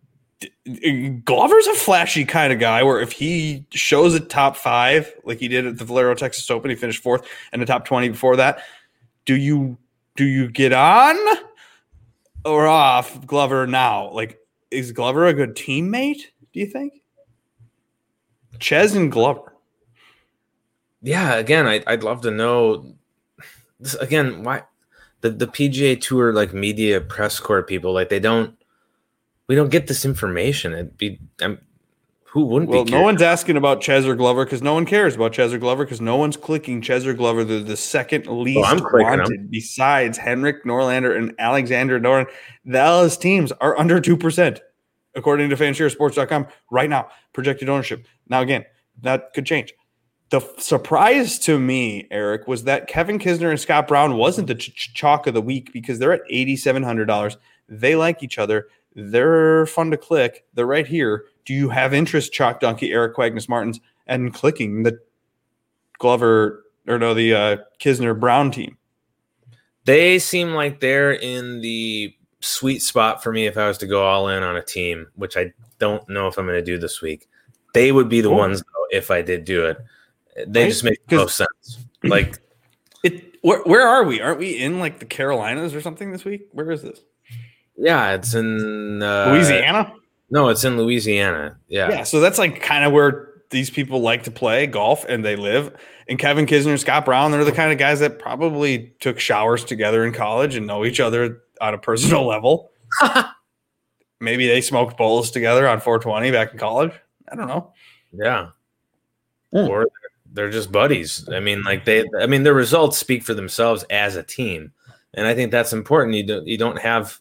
[1.25, 5.49] Glover's a flashy kind of guy where if he shows a top five, like he
[5.49, 8.63] did at the Valero Texas Open, he finished fourth and the top 20 before that.
[9.25, 9.79] Do you
[10.17, 11.17] do you get on
[12.45, 14.11] or off Glover now?
[14.11, 14.39] Like,
[14.71, 17.03] is Glover a good teammate, do you think?
[18.59, 19.55] Chez and Glover.
[21.03, 22.95] Yeah, again, I, would love to know
[23.81, 24.63] this again, why
[25.23, 28.57] the, the PGA tour like media press corps people, like they don't
[29.53, 30.73] we don't get this information.
[30.73, 31.59] It'd be um,
[32.25, 32.93] who wouldn't well, be?
[32.93, 35.85] no one's asking about Chez or Glover because no one cares about Chez or Glover
[35.85, 37.45] because no one's clicking Chez or Glover.
[37.45, 42.25] They're the second least oh, wanted besides Henrik Norlander and Alexander Noren.
[42.65, 44.63] The LS teams are under two percent.
[45.15, 47.09] according to fansharesports.com right now.
[47.35, 48.07] Projected ownership.
[48.29, 48.65] Now, again,
[49.03, 49.75] that could change.
[50.31, 54.55] The f- surprise to me, Eric, was that Kevin Kisner and Scott Brown wasn't the
[54.55, 57.37] ch- ch- chalk of the week because they're at $8,700.
[57.69, 58.69] They like each other.
[58.95, 60.45] They're fun to click.
[60.55, 61.25] They're right here.
[61.45, 64.99] Do you have interest, Chalk Donkey, Eric Quagnus Martins, and clicking the
[65.99, 68.77] Glover or no, the uh, Kisner Brown team?
[69.85, 74.05] They seem like they're in the sweet spot for me if I was to go
[74.05, 77.01] all in on a team, which I don't know if I'm going to do this
[77.03, 77.29] week.
[77.75, 78.39] They would be the Cool.
[78.39, 79.79] ones though, if I did do it.
[80.47, 80.69] They Right?
[80.69, 81.79] just make no sense.
[82.05, 82.39] Like
[83.03, 84.21] It where, where are we?
[84.21, 86.49] Aren't we in like the Carolinas or something this week?
[86.53, 87.01] Where is this?
[87.83, 89.93] Yeah, it's in uh, Louisiana?
[90.31, 91.59] No, it's in Louisiana.
[91.69, 91.91] Yeah.
[91.91, 95.37] Yeah, so that's like kind of where these people like to play golf and they
[95.37, 95.75] live.
[96.09, 100.05] And Kevin Kisner, Scott Brown, they're the kind of guys that probably took showers together
[100.05, 102.71] in college and know each other on a personal level.
[104.21, 106.93] Maybe they smoked bowls together on 420 back in college.
[107.31, 107.73] I don't know.
[108.13, 108.51] Yeah.
[109.53, 109.69] Mm.
[109.69, 109.89] Or
[110.33, 111.29] they're just buddies.
[111.31, 114.73] I mean, like they I mean their results speak for themselves as a team.
[115.15, 116.17] And I think that's important.
[116.17, 117.19] You don't you don't have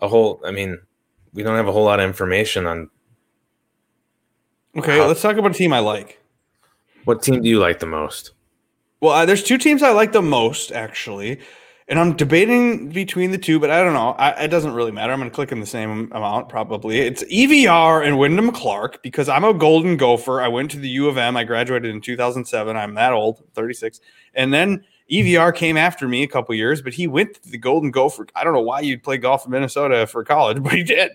[0.00, 0.78] a whole I mean,
[1.32, 2.90] we don't have a whole lot of information on
[4.76, 5.08] Okay, Wow.
[5.08, 6.20] let's talk about a team I like.
[7.04, 8.32] what team do you like the most?
[9.00, 11.40] Well, uh, there's two teams I like the most, actually.
[11.88, 14.10] And I'm debating between the two, but I don't know.
[14.10, 15.12] I, it doesn't really matter.
[15.12, 17.00] I'm going to click in the same amount, probably.
[17.00, 20.40] It's EVR and Wyndham Clark because I'm a Golden Gopher.
[20.40, 21.36] I went to the U of M.
[21.36, 22.76] I graduated in 2007.
[22.76, 24.00] I'm that old, 36.
[24.34, 27.90] And then EVR came after me a couple years, but he went to the Golden
[27.90, 28.26] Gopher.
[28.34, 31.12] I don't know why you'd play golf in Minnesota for college, but he did.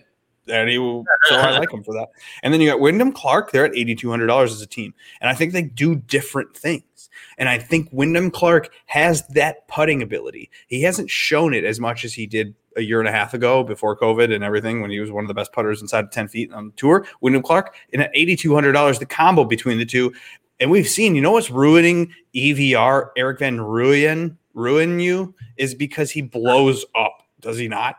[0.48, 2.10] And he, so I like him for that.
[2.42, 3.50] And then you got Wyndham Clark.
[3.50, 4.94] They're at $8,200 as a team.
[5.20, 7.10] And I think they do different things.
[7.36, 10.50] And I think Wyndham Clark has that putting ability.
[10.68, 13.64] He hasn't shown it as much as he did a year and a half ago
[13.64, 16.28] before COVID and everything when he was one of the best putters inside of 10
[16.28, 17.06] feet on the tour.
[17.20, 20.12] Wyndham Clark, and at $8,200, the combo between the two.
[20.60, 26.10] And we've seen, you know what's ruining EVR, Eric Van Ruin, ruin you, is because
[26.10, 27.96] he blows up, does he not?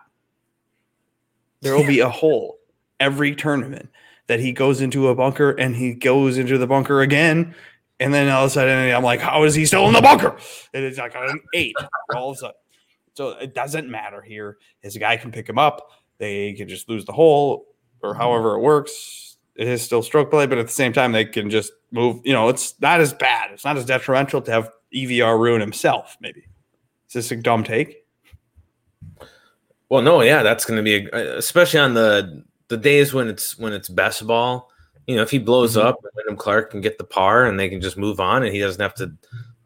[1.61, 2.57] There will be a hole
[2.99, 3.89] every tournament
[4.27, 7.55] that he goes into a bunker and he goes into the bunker again.
[7.99, 10.37] And then all of a sudden, I'm like, how is he still in the bunker?
[10.73, 11.75] And it's like an eight
[12.15, 12.55] all of a sudden.
[13.15, 14.57] So it doesn't matter here.
[14.81, 15.89] His guy can pick him up.
[16.19, 17.65] They can just lose the hole
[18.03, 19.36] or however it works.
[19.57, 22.21] It is still stroke play, but at the same time, they can just move.
[22.23, 23.51] You know, it's not as bad.
[23.51, 26.41] It's not as detrimental to have EVR ruin himself, maybe.
[27.07, 28.05] Is this a dumb take?
[29.89, 33.57] Well, no, yeah, that's going to be a, especially on the the days when it's
[33.57, 34.69] when it's best ball.
[35.07, 35.85] You know, if he blows Mhm.
[35.85, 38.59] up, Wyndham Clark can get the par, and they can just move on, and he
[38.59, 39.11] doesn't have to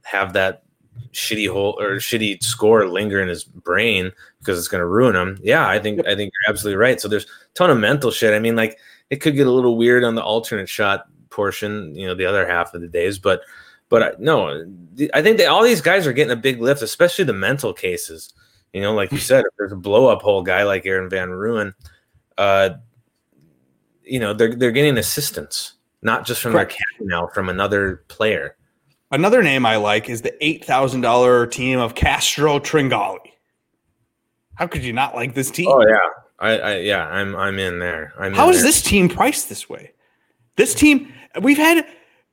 [0.04, 0.64] have that
[1.12, 5.40] shitty hole or shitty score linger in his brain because it's going to ruin him.
[5.42, 7.02] Yeah, I think I think you're absolutely right.
[7.02, 8.34] So there's a ton of mental shit.
[8.34, 8.78] I mean, like
[9.12, 12.48] it could get a little weird on the alternate shot portion, you know, the other
[12.48, 13.42] half of the days, but
[13.90, 14.66] but I- no,
[15.14, 18.34] I think that all these guys are getting a big lift, especially the mental cases.
[18.74, 21.30] You know, like you said, if there's a blow up hole guy like Aaron Van
[21.30, 21.76] Ruin,
[22.38, 22.70] uh,
[24.04, 26.72] you know, they're they're getting assistance, not just from Correct.
[26.72, 28.56] their captain now, from another player.
[29.12, 33.18] Another name I like is the $8,000 team of Castro Tringali.
[34.56, 35.68] How could you not like this team?
[35.70, 35.98] Oh yeah,
[36.42, 38.14] I, I yeah, I'm I'm in there.
[38.18, 38.70] I'm How in is there.
[38.70, 39.94] this team priced this way?
[40.58, 41.86] This team, we've had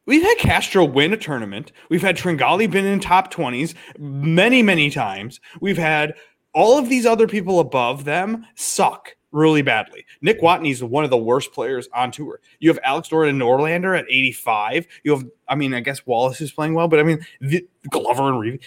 [0.07, 1.73] we've had Castro win a tournament.
[1.91, 5.41] We've had Tringali been in top 20s many, many times.
[5.61, 6.15] We've had
[6.55, 10.07] all of these other people above them suck really badly.
[10.23, 12.41] Nick Watney's one of the worst players on tour.
[12.61, 14.87] You have Alex Doran and Norlander at 85.
[15.05, 18.29] You have, I mean, I guess Wallace is playing well, but I mean, the, Glover
[18.29, 18.61] and Reeve,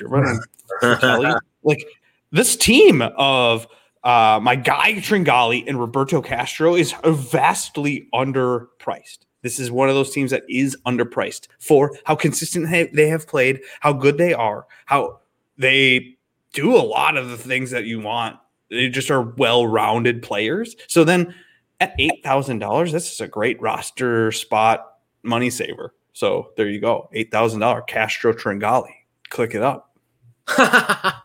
[0.00, 0.40] and
[1.00, 1.34] Kelly.
[1.62, 1.86] Like
[2.32, 3.68] this team of
[4.06, 9.18] uh, my guy Tringali and Roberto Castro is vastly underpriced.
[9.42, 13.62] This is one of those teams that is underpriced for how consistent they- have played,
[13.80, 15.20] how good they are, how
[15.58, 16.16] they
[16.52, 18.36] do a lot of the things that you want.
[18.70, 20.76] They just are well-rounded players.
[20.86, 21.34] So then
[21.80, 25.94] at eight thousand dollars, this is a great roster spot money saver.
[26.12, 28.94] So there you go, eight thousand dollar Castro Tringali.
[29.30, 29.98] Click it up.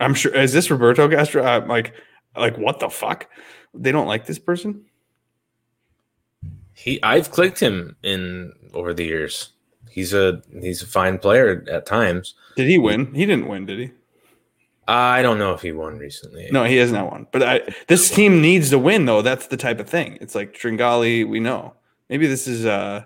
[0.00, 0.34] I'm sure.
[0.34, 1.44] Is this Roberto Castro?
[1.44, 1.94] I'm like,
[2.36, 3.28] like what the fuck?
[3.74, 4.84] They don't like this person.
[6.72, 9.50] he I've clicked him in over the years.
[9.90, 12.34] He's a he's a fine player at times.
[12.56, 13.12] Did he win?
[13.14, 13.90] He didn't win, did he?
[14.86, 16.48] I don't know if he won recently.
[16.50, 17.26] No, he has not won.
[17.30, 19.20] But I, this team needs to win, though.
[19.20, 20.16] That's the type of thing.
[20.22, 21.28] It's like Tringali.
[21.28, 21.74] We know.
[22.08, 22.64] Maybe this is.
[22.64, 23.02] uh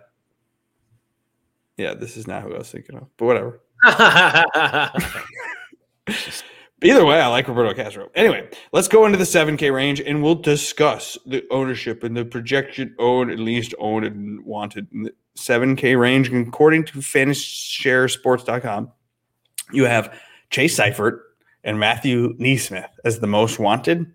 [1.76, 3.08] Yeah, this is not who I was thinking of.
[3.16, 3.60] But whatever.
[6.82, 8.10] Either way, I like Roberto Castro.
[8.14, 12.94] Anyway, let's go into the 7K range and we'll discuss the ownership and the projection
[12.98, 16.28] owned, at least owned and wanted in the 7K range.
[16.28, 18.90] And according to FantasyShareSports.com,
[19.72, 20.18] you have
[20.50, 21.20] Chase Seiffert
[21.64, 24.12] and Matthew NeSmith as the most wanted.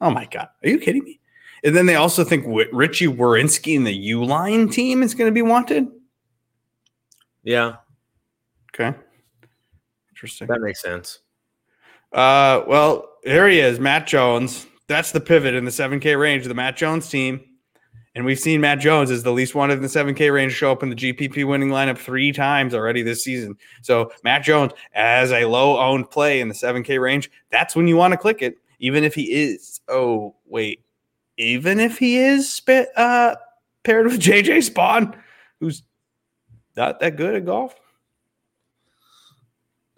[0.00, 0.48] Oh my God.
[0.62, 1.20] Are you kidding me?
[1.62, 5.42] And then they also think Richie Werenski and the Uihlein team is going to be
[5.42, 5.88] wanted.
[7.42, 7.76] Yeah.
[8.74, 8.96] Okay.
[10.10, 10.46] Interesting.
[10.46, 11.18] That makes sense.
[12.12, 14.66] Uh, well, here he is, Matt Jones.
[14.88, 17.40] That's the pivot in the 7K range of the Matt Jones team.
[18.16, 20.82] And we've seen Matt Jones as the least wanted in the 7K range show up
[20.82, 23.56] in the GPP winning lineup three times already this season.
[23.82, 27.96] So, Matt Jones, as a low owned play in the 7K range, that's when you
[27.96, 29.80] want to click it, even if he is.
[29.88, 30.82] Oh, wait.
[31.36, 33.36] Even if he is uh,
[33.84, 35.16] paired with JJ Spaun,
[35.60, 35.84] who's
[36.76, 37.76] not that good at golf.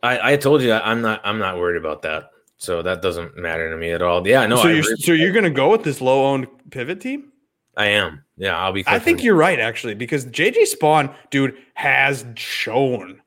[0.03, 2.31] I, I told you I'm not I'm not worried about that.
[2.57, 4.27] So that doesn't matter to me at all.
[4.27, 4.57] Yeah, no.
[4.57, 7.33] So you're so you're gonna go with this low owned pivot team?
[7.77, 8.25] I am.
[8.37, 8.85] Yeah, I'll be.
[8.87, 13.21] I think you're right actually because JJ Spaun, dude, has shown,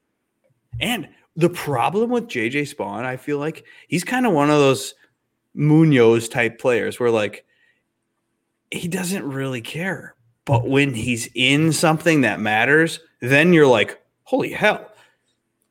[0.80, 4.94] and the problem with JJ Spaun, I feel like he's kind of one of those
[5.54, 7.46] Munoz type players where like
[8.72, 14.52] he doesn't really care, but when he's in something that matters, then you're like, holy
[14.52, 14.92] hell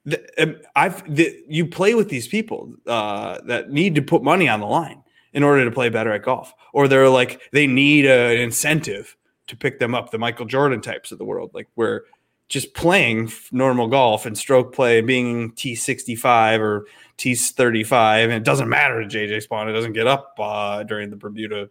[0.05, 4.49] the, um, I've the, you play with these people uh, that need to put money
[4.49, 8.05] on the line in order to play better at golf, or they're like they need
[8.05, 10.11] a, an incentive to pick them up.
[10.11, 12.05] The Michael Jordan types of the world, like where
[12.49, 16.87] just playing normal golf and stroke play, being T sixty five or
[17.17, 19.69] T thirty five, and it doesn't matter to JJ Spaun.
[19.69, 21.71] It doesn't get up uh, during the Bermuda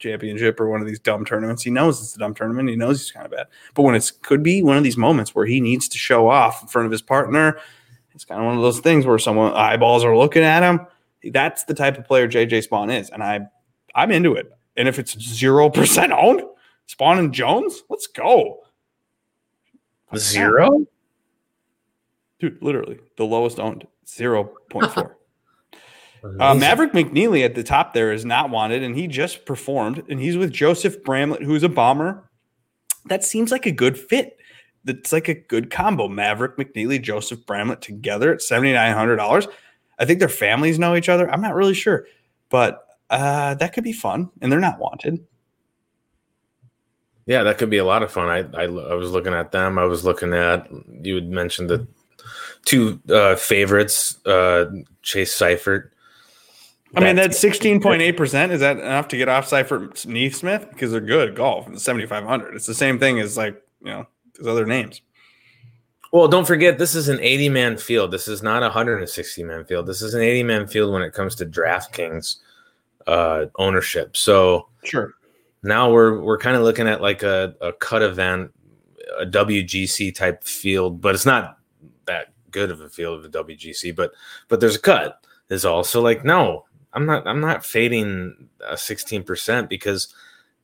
[0.00, 1.62] championship or one of these dumb tournaments.
[1.62, 2.68] He knows it's a dumb tournament.
[2.68, 3.46] He knows he's kind of bad.
[3.74, 6.62] But when it could be one of these moments where he needs to show off
[6.62, 7.58] in front of his partner,
[8.14, 10.86] it's kind of one of those things where someone eyeballs are looking at him.
[11.32, 13.40] That's the type of player JJ Spaun is, and I
[13.94, 14.50] I'm into it.
[14.76, 16.42] And if it's zero percent owned,
[16.88, 18.64] Spaun and Jones, let's go.
[20.16, 20.86] Zero,
[22.40, 22.60] dude.
[22.62, 25.16] Literally the lowest owned, zero point four.
[26.22, 30.20] Uh, Maverick McNealy at the top there is not wanted, and he just performed, and
[30.20, 32.30] he's with Joseph Bramlett, who's a bomber.
[33.06, 34.36] That seems like a good fit.
[34.84, 36.08] That's like a good combo.
[36.08, 39.46] Maverick McNealy, Joseph Bramlett together at seventy nine hundred dollars.
[39.98, 41.30] I think their families know each other.
[41.30, 42.06] I'm not really sure,
[42.48, 45.24] but uh, that could be fun, and they're not wanted.
[47.26, 48.28] Yeah, that could be a lot of fun.
[48.28, 49.78] I, I, I was looking at them.
[49.78, 50.68] I was looking at
[51.02, 51.86] you had mentioned the
[52.64, 54.66] two uh, favorites, uh,
[55.02, 55.90] Chase Seiffert
[56.94, 58.52] I mean, that's sixteen point eight percent.
[58.52, 61.78] Is that enough to get off Seiffert NeSmith because they're good golf?
[61.78, 62.54] Seventy five hundred.
[62.56, 64.06] It's the same thing as like you know
[64.38, 65.00] those other names.
[66.12, 68.10] Well, don't forget this is an eighty man field.
[68.10, 69.86] This is not a hundred and sixty man field.
[69.86, 72.36] This is an eighty man field when it comes to DraftKings
[73.06, 74.16] uh, ownership.
[74.16, 75.14] So sure.
[75.62, 78.52] Now we're we're kind of looking at like a, a cut event,
[79.20, 81.58] a WGC type field, but it's not
[82.06, 83.94] that good of a field of the WGC.
[83.94, 84.12] But
[84.48, 89.68] but there's a cut is also like no I'm not I'm not fading a 16%
[89.68, 90.12] because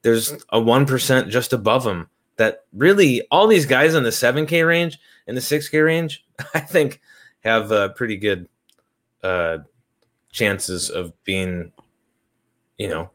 [0.02, 4.98] there's a 1% just above them that really all these guys in the 7k range
[5.26, 7.00] and the 6k range I think
[7.40, 8.48] have uh, pretty good
[9.22, 9.58] uh,
[10.30, 11.72] chances of being
[12.78, 13.10] you know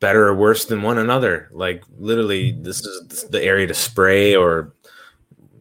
[0.00, 1.48] better or worse than one another.
[1.52, 4.72] Like literally this is the area to spray or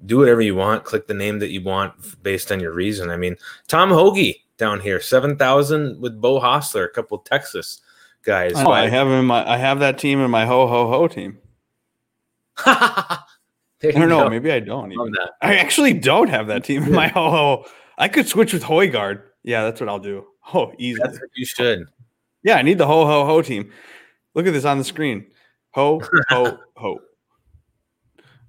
[0.05, 3.09] do whatever you want click the name that you want based on your reason.
[3.09, 3.35] I mean
[3.67, 5.01] tom hoge down here.
[5.01, 7.81] Seven thousand with Beau Hossler, a couple Texas
[8.23, 8.53] guys.
[8.55, 9.27] Oh, I have him.
[9.27, 11.39] My, I have that team in my ho ho ho team.
[12.65, 13.21] I
[13.81, 14.23] don't know.
[14.23, 14.29] Go.
[14.29, 14.91] Maybe I don't.
[14.91, 15.13] Even.
[15.41, 17.65] I actually don't have that team in my ho ho.
[17.97, 19.21] I could switch with Højgaard.
[19.43, 20.25] Yeah, that's what I'll do.
[20.53, 20.97] Oh, easy.
[21.03, 21.89] That's what you should.
[22.41, 23.69] Yeah, I need the ho ho ho team.
[24.33, 25.25] Look at this on the screen.
[25.71, 26.99] Ho ho ho.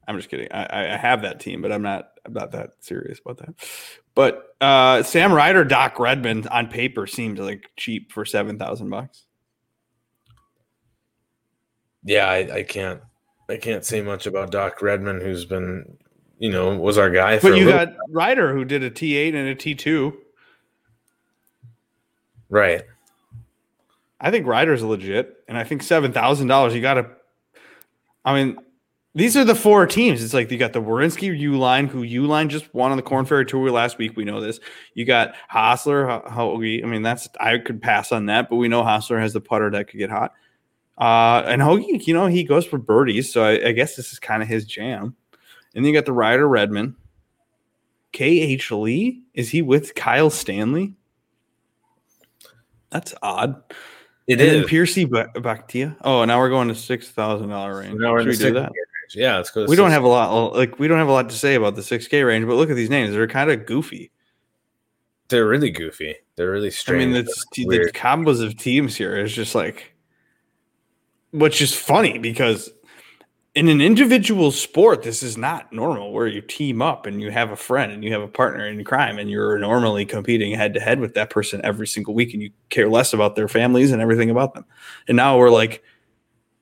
[0.06, 0.46] I'm just kidding.
[0.52, 2.10] I, I have that team, but I'm not.
[2.24, 3.52] I'm not that serious about that.
[4.14, 9.24] But uh, Sam Ryder, Doc Redman on paper seemed like cheap for seven thousand bucks.
[12.04, 13.00] Yeah, I, I, can't.
[13.48, 15.98] I can't say much about Doc Redman, who's been,
[16.38, 17.38] you know, was our guy.
[17.38, 20.16] but you got Ryder, who did a T eight and a T two.
[22.48, 22.82] Right.
[24.20, 26.74] I think Ryder's legit, and I think seven thousand dollars.
[26.74, 27.10] You got to.
[28.24, 28.58] I mean,
[29.18, 30.22] these are the four teams.
[30.22, 33.44] It's like you got the Werenski Uihlein, who Uihlein just won on the Corn Ferry
[33.44, 34.16] Tour last week.
[34.16, 34.60] We know this.
[34.94, 36.82] You got Hossler, Hoge.
[36.84, 39.70] I mean, that's I could pass on that, but we know Hossler has the putter
[39.72, 40.34] that could get hot.
[40.96, 44.20] Uh, and Hoge, you know, he goes for birdies, so I, I guess this is
[44.20, 45.16] kind of his jam.
[45.74, 46.94] And then you got the Ryder Redman.
[48.12, 50.94] KH Lee, is he with Kyle Stanley?
[52.90, 53.62] That's odd.
[54.28, 54.52] It and is.
[54.52, 55.96] then Piercy Ba- Bactia.
[56.02, 57.98] Oh, now we're going to six thousand dollar range.
[57.98, 58.72] Now we're Should we do that?
[59.16, 59.22] Range.
[59.22, 59.64] Yeah, let's go.
[59.66, 60.30] We don't have a lot.
[60.30, 62.54] Uh, like we don't have a lot to say about the six K range, but
[62.54, 63.12] look at these names.
[63.12, 64.10] They're kind of goofy.
[65.28, 66.16] They're really goofy.
[66.36, 67.02] They're really strange.
[67.02, 67.92] I mean, it's, the weird.
[67.92, 69.94] combos of teams here is just like,
[71.32, 72.70] which is funny because
[73.54, 77.50] in an individual sport, this is not normal where you team up and you have
[77.50, 80.80] a friend and you have a partner in crime and you're normally competing head to
[80.80, 84.00] head with that person every single week and you care less about their families and
[84.00, 84.64] everything about them.
[85.08, 85.82] And now we're like,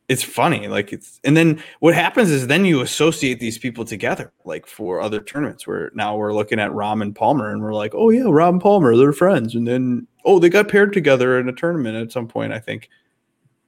[0.09, 0.68] it's funny.
[0.68, 5.00] Like it's, and then what happens is then you associate these people together, like for
[5.00, 8.22] other tournaments where now we're looking at Rahm and Palmer and we're like, oh yeah,
[8.22, 9.54] Rahm and Palmer, they're friends.
[9.54, 12.88] And then, oh, they got paired together in a tournament at some point, I think,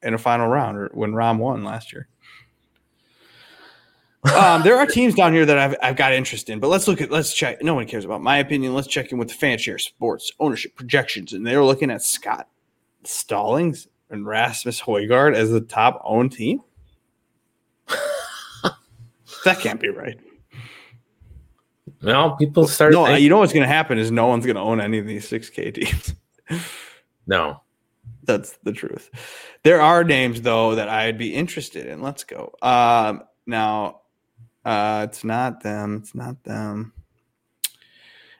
[0.02, 2.08] in a final round or when Rahm won last year.
[4.36, 7.00] um, there are teams down here that I've, I've got interest in, but let's look
[7.00, 7.62] at let's check.
[7.62, 8.74] No one cares about my opinion.
[8.74, 12.02] Let's check in with the fan share sports ownership projections, and they were looking at
[12.02, 12.48] Scott
[13.04, 16.60] Stallings and Rasmus Højgaard as the top owned team.
[19.44, 20.18] that can't be right.
[22.02, 22.92] No, people start.
[22.92, 24.98] No, thinking- you know what's going to happen is no one's going to own any
[24.98, 26.14] of these six K teams.
[27.26, 27.62] no.
[28.24, 29.10] That's the truth.
[29.62, 32.02] There are names though that I'd be interested in.
[32.02, 32.52] Let's go.
[32.60, 34.02] Um, now,
[34.66, 35.96] uh, it's not them.
[36.02, 36.92] It's not them.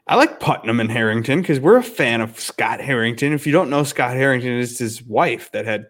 [0.08, 3.32] I like Putnam and Harrington because we're a fan of Scott Harrington.
[3.32, 5.86] If you don't know Scott Harrington, it's his wife that had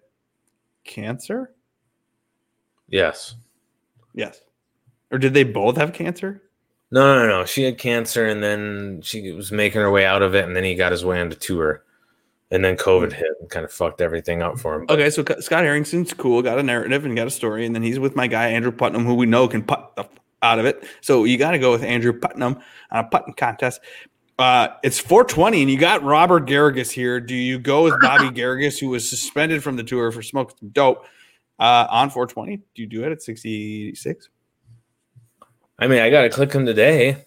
[0.84, 1.54] cancer.
[2.88, 3.36] Yes.
[4.14, 4.40] Yes,
[5.12, 6.42] or did they both have cancer?
[6.90, 7.44] No, no, no, no.
[7.44, 10.64] She had cancer, and then she was making her way out of it, and then
[10.64, 11.84] he got his way onto tour,
[12.50, 14.86] and then COVID hit and kind of fucked everything up for him.
[14.88, 18.00] Okay, so Scott Harrington's cool, got a narrative and got a story, and then he's
[18.00, 20.10] with my guy Andrew Putnam, who we know can putt the f-
[20.42, 20.84] out of it.
[21.00, 22.58] So you got to go with Andrew Putnam
[22.90, 23.80] on a putting contest.
[24.38, 27.20] Uh, it's 420, and you got Robert Garrigus here.
[27.20, 30.68] Do you go with Bobby Garrigus, who was suspended from the tour for smoking some
[30.68, 31.04] dope
[31.58, 32.56] uh, on 420?
[32.56, 34.28] Do you do it at 66
[35.80, 37.24] I mean, I got to click him today.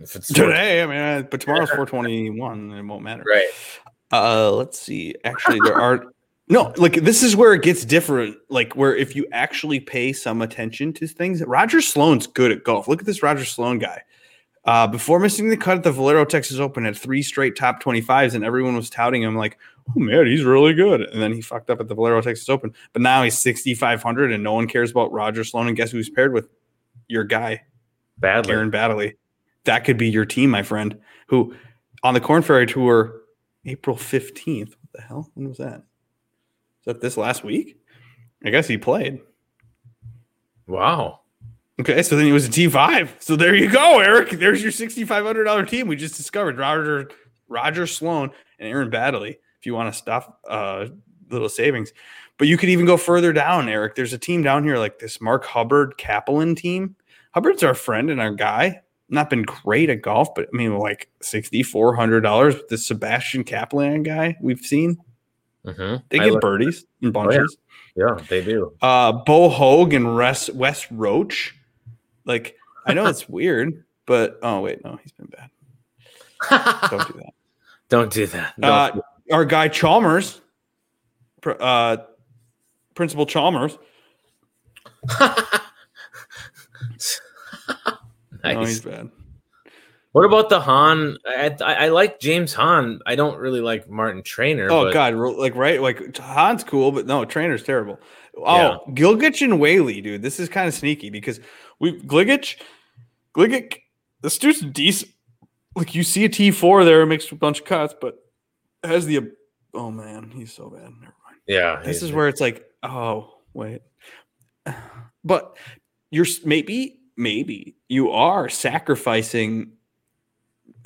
[0.00, 0.82] If it's today?
[0.82, 2.72] I mean, uh, but tomorrow's 421.
[2.72, 3.24] It won't matter.
[3.26, 3.48] right?
[4.12, 5.14] Uh, let's see.
[5.24, 6.12] Actually, there are
[6.48, 8.36] no like this is where it gets different.
[8.48, 12.86] Like where if you actually pay some attention to things, Roger Sloan's good at golf.
[12.86, 14.02] Look at this Roger Sloan guy.
[14.64, 18.34] Uh, before missing the cut at the Valero Texas Open, had three straight top 25s,
[18.34, 19.56] and everyone was touting him like,
[19.88, 22.74] "Oh man, he's really good." And then he fucked up at the Valero Texas Open,
[22.92, 25.68] but now he's 6,500, and no one cares about Roger Sloan.
[25.68, 26.48] And guess who's paired with
[27.06, 27.62] your guy,
[28.18, 28.52] Badly.
[28.52, 29.16] Aaron Baddeley.
[29.64, 30.98] That could be your team, my friend.
[31.28, 31.54] Who
[32.02, 33.20] on the Corn Ferry Tour,
[33.64, 34.68] April 15th.
[34.68, 35.30] What the hell?
[35.34, 35.78] When was that?
[36.80, 37.80] Is that this last week?
[38.44, 39.20] I guess he played.
[40.66, 41.20] Wow.
[41.80, 43.08] Okay, so then he was a T5.
[43.20, 44.30] So there you go, Eric.
[44.30, 46.58] There's your $6,500 team we just discovered.
[46.58, 47.10] Roger
[47.48, 49.36] Roger Sloan and Aaron Baddeley.
[49.58, 50.86] If you want to stop uh,
[51.30, 51.92] little savings,
[52.36, 53.94] but you could even go further down, Eric.
[53.94, 56.96] There's a team down here like this Mark Hubbard Cappelen team.
[57.32, 58.80] Hubbard's our friend and our guy.
[59.08, 62.86] Not been great at golf, but I mean, like sixty four hundred dollars with this
[62.86, 64.98] Sebastian Cappelen guy we've seen.
[65.64, 65.96] Mm-hmm.
[66.10, 67.56] They get birdies in bunches.
[67.96, 68.74] yeah, they do.
[68.80, 71.54] Uh, Bo Hoag and Wes Roach.
[72.28, 72.56] Like
[72.86, 75.50] I know it's weird, but oh wait, no, he's been bad.
[76.90, 77.32] Don't do that.
[77.88, 78.54] Don't do that.
[78.60, 79.02] Don't Uh, do-
[79.32, 80.40] our guy Chalmers,
[81.44, 81.96] uh,
[82.94, 83.76] Principal Chalmers.
[88.44, 89.10] No, he's bad.
[90.12, 91.18] What about the Hahn?
[91.26, 93.00] I, I, I like James Hahn.
[93.04, 94.70] I don't really like Martin Trainer.
[94.70, 98.00] Oh but God, like right, like Hahn's cool, but no, Trainer's terrible.
[98.36, 98.94] Oh, Yeah.
[98.94, 101.40] Gligic and Whaley, dude, this is kind of sneaky because
[101.78, 102.56] we Gligich,
[103.34, 103.80] Gligic,
[104.20, 105.12] this dude's decent.
[105.76, 108.18] Like you see a T four there, makes a bunch of cuts, but
[108.82, 109.32] has the
[109.74, 110.82] oh man, he's so bad.
[110.82, 111.40] Never mind.
[111.46, 113.82] Yeah, This is where it's like, oh wait,
[115.24, 115.56] but
[116.10, 119.72] you're maybe maybe you are sacrificing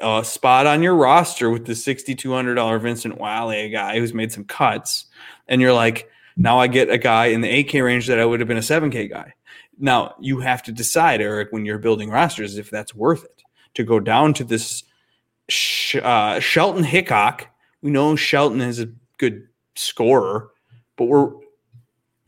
[0.00, 5.06] a spot on your roster with the $6,200 Vincent Whaley guy who's made some cuts.
[5.48, 8.40] And you're like, now I get a guy in the 8K range that I would
[8.40, 9.34] have been a 7K guy.
[9.78, 13.42] Now you have to decide, Eric, when you're building rosters, if that's worth it
[13.74, 14.84] to go down to this
[16.00, 17.48] uh, Shelton Hickok.
[17.80, 20.50] We know Shelton is a good scorer,
[20.96, 21.32] but we're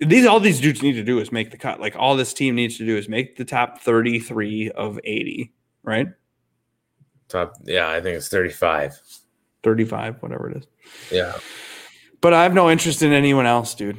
[0.00, 1.80] these all these dudes need to do is make the cut.
[1.80, 6.08] Like all this team needs to do is make the top 33 of 80, right?
[7.28, 7.54] top.
[7.64, 9.00] Yeah, I think it's thirty-five.
[9.62, 10.66] 35, whatever it is.
[11.10, 11.38] Yeah,
[12.20, 13.98] But I have no interest in anyone else, dude.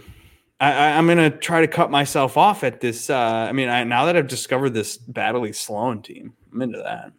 [0.60, 3.10] I, I'm gonna try to cut myself off at this.
[3.10, 7.12] Uh, I mean, I, now that I've discovered this Baddeley Sloan team, I'm into that.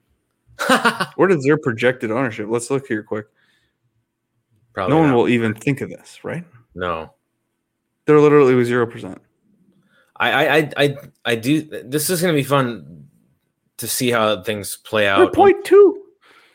[1.16, 2.46] What is their projected ownership?
[2.48, 3.26] Let's look here quick.
[4.72, 6.44] Probably no one will even think of this, right?
[6.74, 7.12] No.
[8.04, 9.20] They're literally with zero percent.
[10.18, 11.62] I, I, I, I, I do.
[11.62, 13.06] This is going to be fun
[13.78, 15.34] to see how things play out.
[15.34, 16.02] Point two.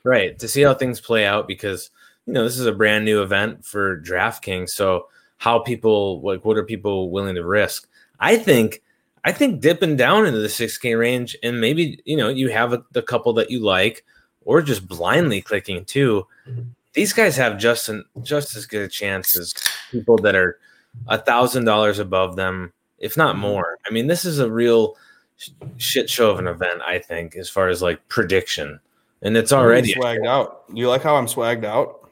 [0.03, 0.37] Right.
[0.39, 1.91] To see how things play out because,
[2.25, 4.69] you know, this is a brand new event for DraftKings.
[4.69, 5.07] So,
[5.41, 7.87] how people, like, what are people willing to risk?
[8.19, 8.83] I think,
[9.25, 12.85] I think dipping down into the 6K range and maybe, you know, you have a,
[12.91, 14.05] the couple that you like
[14.45, 16.27] or just blindly clicking too.
[16.47, 16.61] Mm-hmm.
[16.93, 19.55] These guys have just, an, just as good a chance as
[19.89, 20.59] people that are
[21.07, 23.41] a thousand dollars above them, if not mm-hmm.
[23.41, 23.79] more.
[23.87, 24.95] I mean, this is a real
[25.37, 28.79] sh- shit show of an event, I think, as far as like prediction.
[29.23, 30.65] And it's already swagged out.
[30.71, 32.11] You like how I'm swagged out?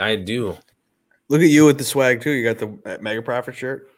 [0.00, 0.56] I do.
[1.28, 2.30] Look at you with the swag too.
[2.30, 3.90] You got the Mega Profit shirt.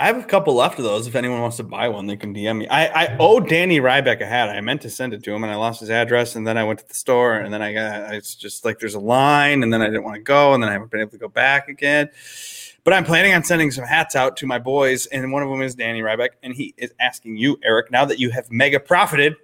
[0.00, 1.06] I have a couple left of those.
[1.06, 2.68] If anyone wants to buy one, they can DM me.
[2.68, 4.48] I, I owe Danny Ryback a hat.
[4.48, 6.36] I meant to send it to him, and I lost his address.
[6.36, 8.94] And then I went to the store, and then I got it's just like there's
[8.94, 11.10] a line, and then I didn't want to go, and then I haven't been able
[11.10, 12.08] to go back again.
[12.82, 15.60] But I'm planning on sending some hats out to my boys, and one of them
[15.60, 19.36] is Danny Ryback, and he is asking you, Eric, now that you have mega profited,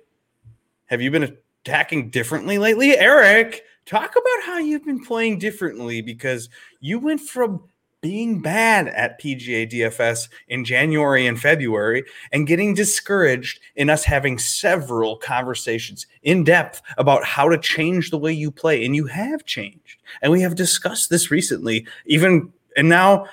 [0.87, 1.37] have you been
[1.67, 3.63] attacking differently lately, Eric?
[3.87, 6.49] Talk about how you've been playing differently because
[6.81, 7.63] you went from
[8.01, 14.39] being bad at PGA DFS in January and February and getting discouraged in us having
[14.39, 18.85] several conversations in depth about how to change the way you play.
[18.85, 20.03] And you have changed.
[20.21, 23.27] And we have discussed this recently, even and now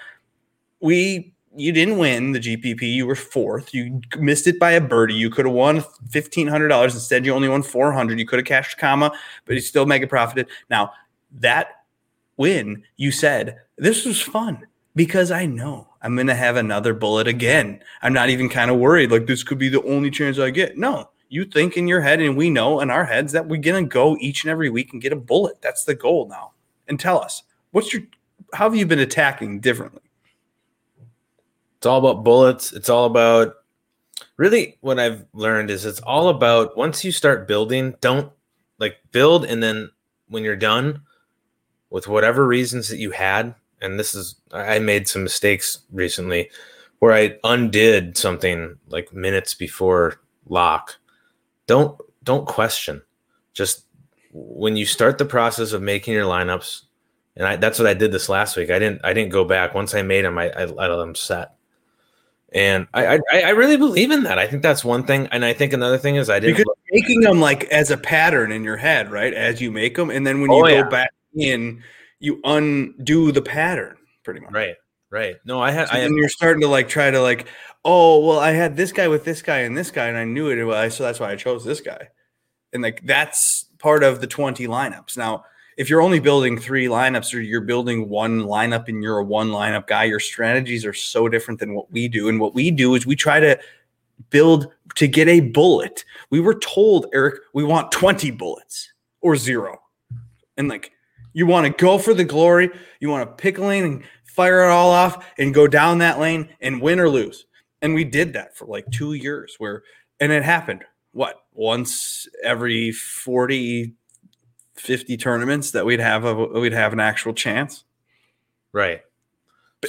[0.80, 2.82] we you didn't win the GPP.
[2.82, 3.74] You were fourth.
[3.74, 5.14] You missed it by a birdie.
[5.14, 6.94] You could have won fifteen hundred dollars.
[6.94, 8.20] Instead, you only won four hundred.
[8.20, 9.12] You could have cashed comma,
[9.46, 10.48] but you still mega profited.
[10.70, 10.92] Now
[11.40, 11.86] that
[12.38, 17.82] win, you said this was fun because I know I'm to have another bullet again.
[18.02, 20.78] I'm not even kind of worried like this could be the only chance I get.
[20.78, 23.84] No, you think in your head, and we know in our heads that we're to
[23.84, 25.62] go each and every week and get a bullet.
[25.62, 26.52] That's the goal now.
[26.88, 28.04] And tell us what's your
[28.54, 30.03] how have you been attacking differently?
[31.84, 32.72] It's all about bullets.
[32.72, 33.56] It's all about
[34.38, 38.32] really what I've learned is it's all about once you start building, don't
[38.80, 39.92] like build and then
[40.30, 41.02] when you're done
[41.90, 46.50] with whatever reasons that you had, and this is I made some mistakes recently
[47.00, 50.96] where I undid something like minutes before lock.
[51.68, 53.02] Don't don't question.
[53.52, 53.88] Just
[54.32, 56.84] when you start the process of making your lineups,
[57.36, 58.70] and I, that's what I did this last week.
[58.70, 60.38] I didn't I didn't go back once I made them.
[60.38, 61.53] I, I, let them set.
[62.54, 64.38] And I, I I really believe in that.
[64.38, 66.78] I think that's one thing, and I think another thing is I didn't because look-
[66.92, 69.34] making them like as a pattern in your head, right?
[69.34, 70.84] As you make them, and then when you Oh, go yeah.
[70.90, 71.84] back in,
[72.20, 74.52] you undo the pattern pretty much.
[74.54, 74.76] right
[75.10, 75.36] right.
[75.46, 77.48] No, I had So I had then you're starting to like try to like,
[77.84, 80.50] oh well, I had this guy with this guy and this guy, and I knew
[80.50, 80.92] it.
[80.92, 82.10] So that's why I chose this guy,
[82.72, 85.18] and like that's part of the twenty lineups.
[85.18, 85.46] Now,
[85.78, 89.50] if you're only building three lineups or you're building one lineup and you're a one
[89.50, 92.30] lineup guy, your strategies are so different than what we do.
[92.30, 93.60] And what we do is we try to
[94.30, 96.06] build to get a bullet.
[96.30, 99.82] We were told, Eric, we want 20 bullets or zero.
[100.58, 100.92] And like,
[101.34, 102.70] you want to go for the glory,
[103.00, 106.20] you want to pick a lane and fire it all off and go down that
[106.20, 107.46] lane and win or lose.
[107.82, 109.84] And we did that for like two years where,
[110.20, 113.94] and it happened what once every 40,
[114.76, 117.84] 50 tournaments that we'd have a, we'd have an actual chance.
[118.72, 119.02] right.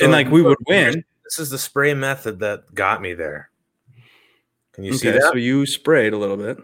[0.00, 1.04] and like we would win.
[1.24, 3.50] This is the spray method that got me there.
[4.72, 5.22] Can you see that?
[5.22, 6.58] so you sprayed a little bit,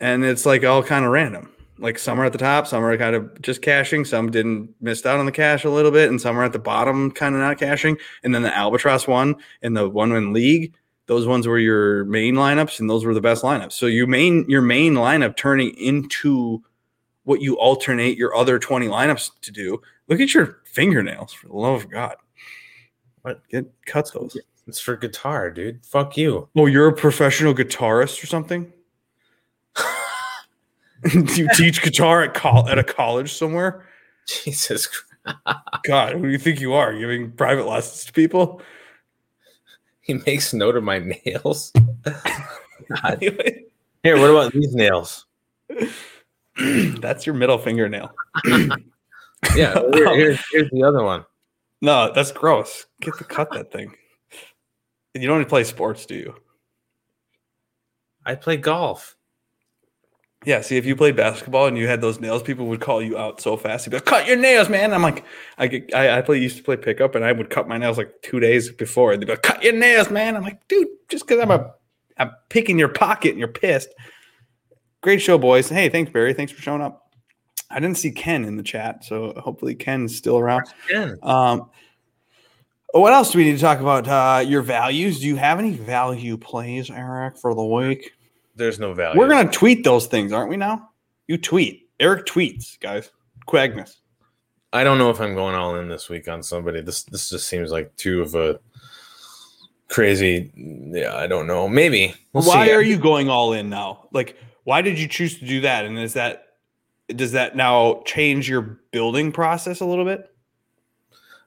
[0.00, 1.50] and it's like all kind of random.
[1.78, 5.06] Like some are at the top, some are kind of just cashing, some didn't missed
[5.06, 7.40] out on the cash a little bit, and some are at the bottom, kind of
[7.40, 7.96] not cashing.
[8.22, 10.74] And then the albatross one and the one in league,
[11.06, 13.72] those ones were your main lineups, and those were the best lineups.
[13.72, 16.62] So your main your main lineup turning into
[17.24, 19.80] what you alternate your other twenty lineups to do.
[20.08, 22.16] Look at your fingernails, for the love of God!
[23.22, 23.46] What?
[23.48, 24.36] Get cut those.
[24.66, 25.84] It's for guitar, dude.
[25.84, 26.48] Fuck you.
[26.56, 28.72] Oh, you're a professional guitarist or something?
[31.02, 33.86] Do you teach guitar at col- at a college somewhere?
[34.26, 35.04] Jesus Christ.
[35.84, 36.96] God, who do you think you are?
[36.96, 38.60] Giving private lessons to people?
[40.00, 41.72] He makes note of my nails.
[43.02, 43.18] God.
[43.20, 45.26] Here, what about these nails?
[47.00, 48.12] that's your middle fingernail.
[49.54, 51.24] Yeah, here- here's, here's the other one.
[51.82, 52.86] No, that's gross.
[53.02, 53.94] Get the cut that thing.
[55.12, 56.34] You don't play sports, do you?
[58.24, 59.16] I play golf.
[60.46, 60.62] Yeah.
[60.62, 63.40] See, if you played basketball and you had those nails, people would call you out
[63.40, 63.86] so fast.
[63.86, 65.24] You'd be like, "Cut your nails, man!" I'm like,
[65.58, 67.98] I get, I, I play used to play pickup, and I would cut my nails
[67.98, 69.12] like two days before.
[69.12, 71.70] And They'd be like, "Cut your nails, man!" I'm like, dude, just because I'm a,
[72.18, 73.88] I'm picking your pocket and you're pissed.
[75.04, 75.68] Great show, boys.
[75.68, 76.32] Hey, thanks, Barry.
[76.32, 77.12] Thanks for showing up.
[77.70, 80.64] I didn't see Ken in the chat, so hopefully Ken's still around.
[80.88, 81.18] Ken?
[81.22, 81.68] Um,
[82.92, 84.08] what else do we need to talk about?
[84.08, 85.20] Uh, your values.
[85.20, 88.12] Do you have any value plays, Eric, for the week?
[88.56, 89.20] There's no value.
[89.20, 90.56] We're gonna tweet those things, aren't we?
[90.56, 90.88] Now
[91.26, 91.90] you tweet.
[92.00, 93.10] Eric tweets, guys.
[93.46, 93.96] Quagness.
[94.72, 96.80] I don't know if I'm going all in this week on somebody.
[96.80, 98.58] This this just seems like too of a
[99.88, 100.50] crazy.
[100.56, 101.68] Yeah, I don't know.
[101.68, 102.14] Maybe.
[102.32, 102.72] We'll why see.
[102.72, 104.08] are you going all in now?
[104.10, 105.84] Like, why did you choose to do that?
[105.84, 106.44] And is that
[107.08, 110.30] does that now change your building process a little bit?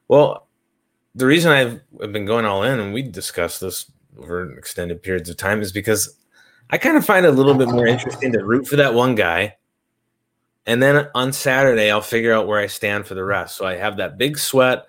[0.07, 0.47] Well,
[1.15, 5.29] the reason I've, I've been going all in, and we discussed this over extended periods
[5.29, 6.15] of time, is because
[6.69, 9.15] I kind of find it a little bit more interesting to root for that one
[9.15, 9.57] guy.
[10.67, 13.57] And then on Saturday, I'll figure out where I stand for the rest.
[13.57, 14.85] So I have that big sweat,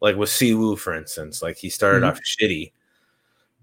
[0.00, 1.40] like with Siwoo, for instance.
[1.40, 2.10] Like he started mm-hmm.
[2.10, 2.72] off shitty.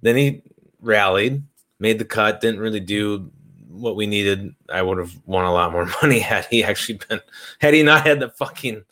[0.01, 0.41] Then he
[0.82, 1.43] rallied,
[1.80, 3.32] made the cut, didn't really do
[3.80, 4.53] what we needed.
[4.69, 7.21] I would have won a lot more money had he actually been,
[7.59, 8.84] had he not had the fucking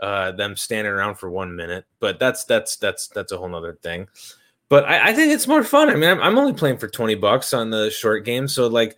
[0.00, 1.86] uh, them standing around for one minute.
[2.00, 4.08] But that's that's that's that's a whole nother thing.
[4.68, 5.90] But I, I think it's more fun.
[5.90, 8.48] I mean, I'm, I'm, only playing for 20 bucks on the short game.
[8.48, 8.96] So like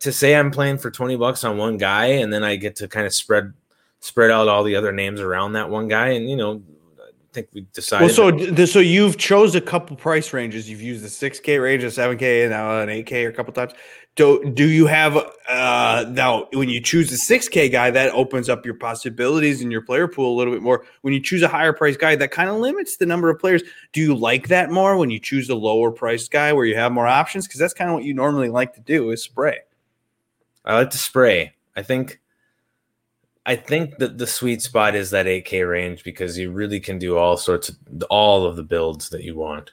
[0.00, 2.88] to say I'm playing for 20 bucks on one guy and then I get to
[2.88, 3.52] kind of spread
[4.00, 6.08] spread out all the other names around that one guy.
[6.08, 6.62] And you know,
[6.98, 8.06] I think we decided.
[8.06, 10.68] Well, so that- so you've chose a couple price ranges.
[10.68, 13.72] You've used the 6K range, a 7K, and now an 8K a couple times
[14.14, 15.16] do do you have
[15.48, 19.80] uh now when you choose a 6k guy that opens up your possibilities in your
[19.80, 20.84] player pool a little bit more.
[21.00, 23.62] When you choose a higher price guy that kind of limits the number of players.
[23.92, 26.92] Do you like that more when you choose a lower priced guy where you have
[26.92, 27.46] more options?
[27.46, 29.58] Because that's kind of what you normally like to do is spray.
[30.64, 31.54] I like to spray.
[31.74, 32.20] I think
[33.44, 37.16] i think that the sweet spot is that 8k range because you really can do
[37.16, 37.76] all sorts of
[38.08, 39.72] all of the builds that you want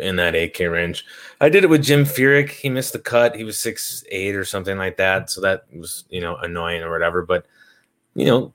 [0.00, 1.04] in that 8K range.
[1.40, 2.50] I did it with Jim Furyk.
[2.50, 3.36] He missed the cut.
[3.36, 5.30] He was six eight or something like that.
[5.30, 7.22] So that was, you know, annoying or whatever.
[7.22, 7.46] But,
[8.14, 8.52] you know,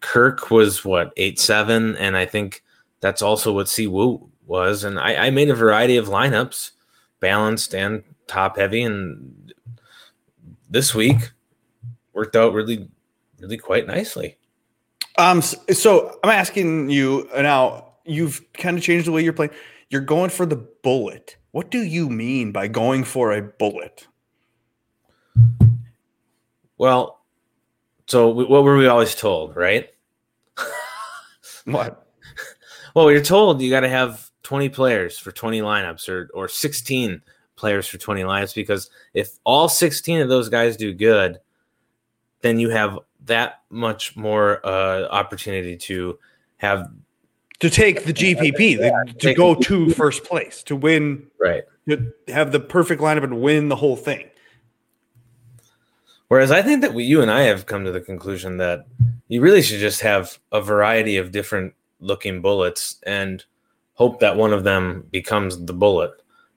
[0.00, 2.62] Kirk was what, eight seven, and I think
[3.00, 4.84] that's also what Siwoo was.
[4.84, 6.72] And I, I made a variety of lineups,
[7.20, 9.52] balanced and top heavy, and
[10.70, 11.30] this week
[12.12, 12.88] worked out really,
[13.40, 14.36] really quite nicely.
[15.16, 17.84] Um, so I'm asking you now.
[18.04, 19.50] You've kind of changed the way you're playing
[19.90, 21.36] you're going for the bullet.
[21.52, 24.06] What do you mean by going for a bullet?
[26.76, 27.20] Well,
[28.06, 29.88] so what were we always told, right?
[31.64, 32.06] what?
[32.94, 37.20] Well, you're told you got to have 20 players for 20 lineups or or 16
[37.56, 41.38] players for 20 lineups because if all 16 of those guys do good,
[42.40, 46.18] then you have that much more uh, opportunity to
[46.58, 46.88] have
[47.60, 51.64] to take the GPP, yeah, the, to go to first place, to win, right?
[51.88, 54.28] To have the perfect lineup and win the whole thing.
[56.28, 58.86] Whereas I think that we, you and I have come to the conclusion that
[59.28, 63.44] you really should just have a variety of different looking bullets and
[63.94, 66.12] hope that one of them becomes the bullet.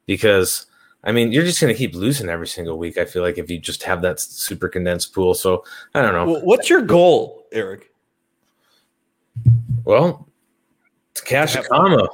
[0.06, 0.66] Because
[1.04, 2.98] I mean, you're just going to keep losing every single week.
[2.98, 5.34] I feel like if you just have that super condensed pool.
[5.34, 5.64] So
[5.96, 6.34] I don't know.
[6.34, 7.92] Well, what's your goal, Eric?
[9.84, 10.28] Well,
[11.12, 12.08] it's cash have combo.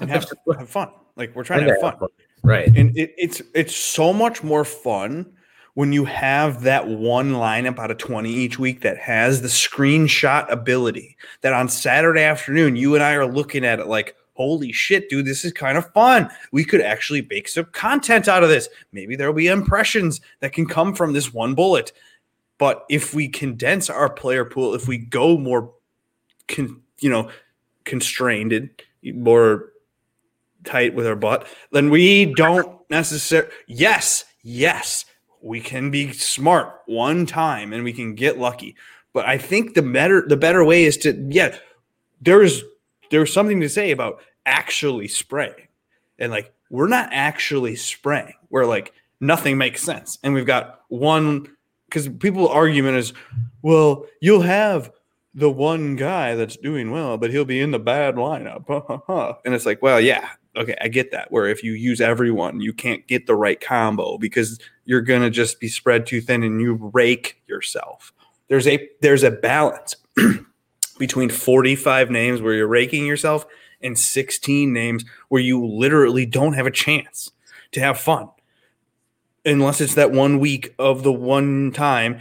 [0.00, 0.90] and have, have fun.
[1.16, 1.98] Like we're trying to have fun.
[1.98, 2.08] fun.
[2.42, 2.68] Right.
[2.76, 5.32] And it, it's it's so much more fun
[5.74, 10.50] when you have that one lineup out of 20 each week that has the screenshot
[10.50, 15.08] ability that on Saturday afternoon you and I are looking at it like holy shit
[15.08, 18.68] dude this is kind of fun we could actually bake some content out of this
[18.92, 21.92] maybe there'll be impressions that can come from this one bullet
[22.58, 25.72] but if we condense our player pool if we go more
[26.48, 27.30] con, you know
[27.84, 28.70] constrained,
[29.02, 29.70] more
[30.64, 33.50] tight with our butt, then we don't necessarily.
[33.66, 35.04] Yes, yes,
[35.42, 38.76] we can be smart one time and we can get lucky.
[39.12, 41.56] But I think the better the better way is to yeah,
[42.20, 42.62] there's
[43.10, 45.68] there's something to say about actually spraying.
[46.18, 48.34] And like we're not actually spraying.
[48.50, 50.18] We're like nothing makes sense.
[50.22, 51.48] And we've got one
[51.86, 53.12] because people argument is,
[53.62, 54.90] well, you'll have
[55.34, 59.38] the one guy that's doing well, but he'll be in the bad lineup.
[59.44, 61.32] and it's like, well, yeah, okay, I get that.
[61.32, 65.58] Where if you use everyone, you can't get the right combo because you're gonna just
[65.58, 68.12] be spread too thin and you rake yourself.
[68.48, 69.96] There's a there's a balance
[70.98, 73.44] between 45 names where you're raking yourself
[73.80, 77.32] and 16 names where you literally don't have a chance
[77.72, 78.28] to have fun.
[79.44, 82.20] Unless it's that one week of the one time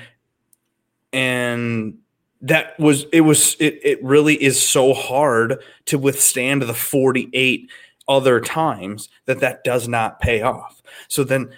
[1.13, 1.99] and
[2.43, 7.71] that was it was it, it really is so hard to withstand the 48
[8.07, 10.83] other times that that does not pay off.
[11.07, 11.49] So then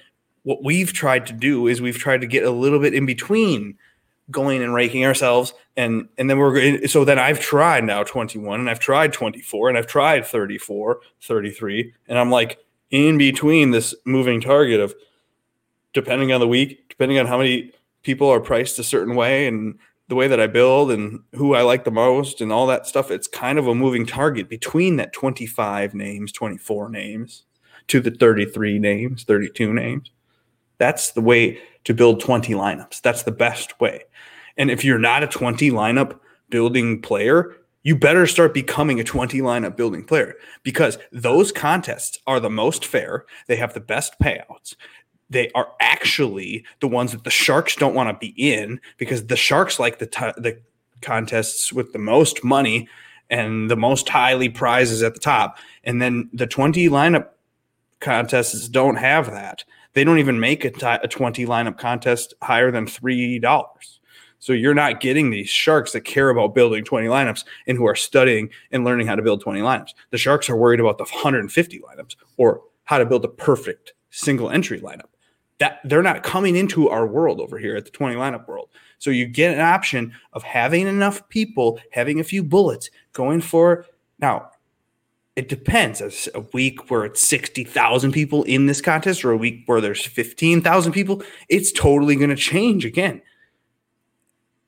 [0.44, 3.78] what we've tried to do is we've tried to get a little bit in between
[4.30, 8.70] going and raking ourselves and and then we're so then I've tried now 21 and
[8.70, 12.60] I've tried 24 and I've tried 34 33 and I'm like
[12.90, 14.96] in between this moving target of
[15.94, 17.72] depending on the week depending on how many
[18.02, 19.78] people are priced a certain way and
[20.08, 23.12] the way that I build and who I like the most and all that stuff
[23.12, 27.44] it's kind of a moving target between that 25 names 24 names
[27.88, 30.12] to the 33 names 32 names
[30.78, 33.02] that's the way to build 20 lineups.
[33.02, 34.04] That's the best way.
[34.58, 39.40] And if you're not a 20 lineup building player, you better start becoming a 20
[39.42, 43.26] lineup building player because those contests are the most fair.
[43.48, 44.76] They have the best payouts.
[45.30, 49.36] They are actually the ones that the Sharks don't want to be in because the
[49.36, 50.60] Sharks like the t- the
[51.02, 52.88] contests with the most money
[53.30, 55.58] and the most highly prizes at the top.
[55.84, 57.30] And then the 20 lineup
[58.00, 59.64] contests don't have that.
[59.94, 64.00] They don't even make a, t- a 20 lineup contest higher than $3.
[64.40, 67.96] So you're not getting these sharks that care about building 20 lineups and who are
[67.96, 69.94] studying and learning how to build 20 lineups.
[70.12, 74.52] The sharks are worried about the 150 lineups or how to build a perfect single
[74.52, 75.15] entry lineup.
[75.60, 78.70] That they're not coming into our world over here at the 20 lineup world.
[78.98, 83.86] So you get an option of having enough people, having a few bullets, going for
[84.20, 84.50] now
[85.36, 86.02] it depends.
[86.02, 90.06] As a week where it's 60,000 people in this contest or a week where there's
[90.06, 93.22] 15,000 people, it's totally going to change again.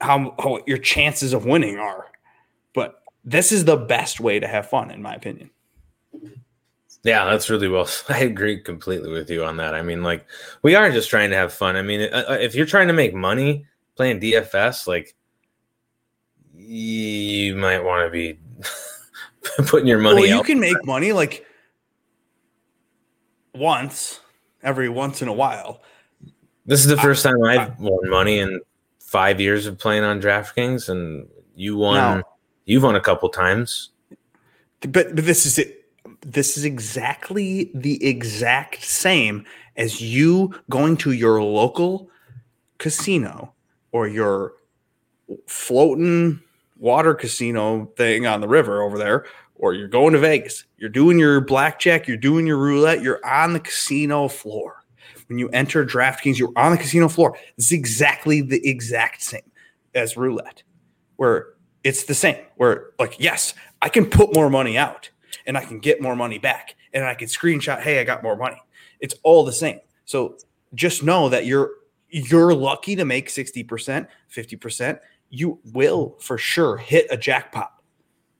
[0.01, 2.07] How, how your chances of winning are.
[2.73, 5.49] But this is the best way to have fun, in my opinion.
[7.03, 7.87] Yeah, that's really well.
[8.09, 9.73] I agree completely with you on that.
[9.73, 10.25] I mean, like,
[10.61, 11.75] we are just trying to have fun.
[11.75, 15.15] I mean, uh, uh, if you're trying to make money playing DFS, like,
[16.53, 18.39] you might want to be
[19.67, 20.21] putting your money.
[20.21, 21.45] Well, you can make money like
[23.53, 24.19] once
[24.61, 25.81] every once in a while.
[26.65, 28.59] This is the first I, time I've I, won money in
[28.99, 32.23] five years of playing on DraftKings, and you won.
[32.65, 33.91] You've won a couple times.
[34.81, 35.76] But but this is it.
[36.21, 39.45] This is exactly the exact same
[39.75, 42.09] as you going to your local
[42.79, 43.53] casino
[43.91, 44.53] or your
[45.47, 46.41] floating
[46.77, 51.17] water casino thing on the river over there, or you're going to Vegas, you're doing
[51.19, 54.83] your blackjack, you're doing your roulette, you're on the casino floor.
[55.27, 57.37] When you enter DraftKings, you're on the casino floor.
[57.57, 59.51] It's exactly the exact same
[59.93, 60.63] as roulette,
[61.17, 61.47] where
[61.83, 62.37] it's the same.
[62.55, 65.09] Where, like, yes, I can put more money out
[65.45, 68.35] and I can get more money back and I can screenshot, hey, I got more
[68.35, 68.61] money.
[68.99, 69.79] It's all the same.
[70.05, 70.37] So
[70.73, 71.71] just know that you're
[72.09, 74.99] you're lucky to make 60%, 50%,
[75.29, 77.73] you will for sure hit a jackpot,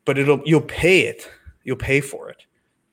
[0.05, 1.29] but it'll you'll pay it.
[1.63, 2.45] You'll pay for it.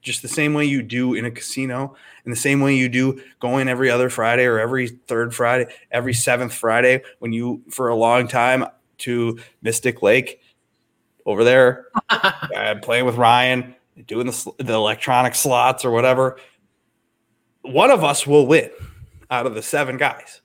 [0.03, 3.23] Just the same way you do in a casino, in the same way you do
[3.41, 7.95] going every other Friday or every third Friday, every seventh Friday when you for a
[7.95, 8.67] long time
[8.99, 10.41] to Mystic Lake
[11.25, 13.75] over there, uh, playing with Ryan,
[14.07, 16.39] doing the, the electronic slots or whatever.
[17.63, 18.71] One of us will win
[19.31, 20.43] out of the seven guys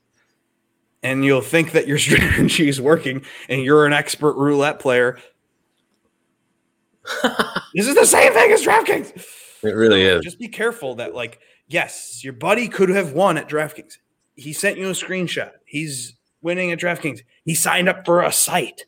[1.03, 5.19] and you'll think that your strategy is working and you're an expert roulette player.
[7.73, 9.25] this is the same thing as DraftKings.
[9.63, 10.23] It really so is.
[10.23, 13.97] Just be careful that, like, yes, your buddy could have won at DraftKings.
[14.35, 15.51] He sent you a screenshot.
[15.65, 17.21] He's winning at DraftKings.
[17.43, 18.85] He signed up for a site.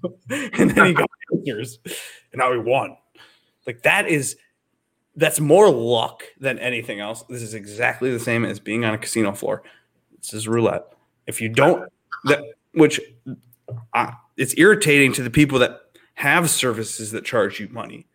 [0.30, 1.10] and then he got
[1.44, 1.78] yours.
[2.32, 2.96] And now he won.
[3.66, 4.36] Like that is
[5.16, 7.22] that's more luck than anything else.
[7.24, 9.62] This is exactly the same as being on a casino floor.
[10.20, 10.84] This is roulette.
[11.26, 11.90] If you don't,
[12.24, 13.00] that which
[13.92, 15.80] uh, it's irritating to the people that
[16.14, 18.06] have services that charge you money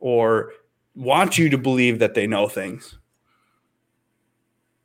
[0.00, 0.52] or
[0.94, 2.98] want you to believe that they know things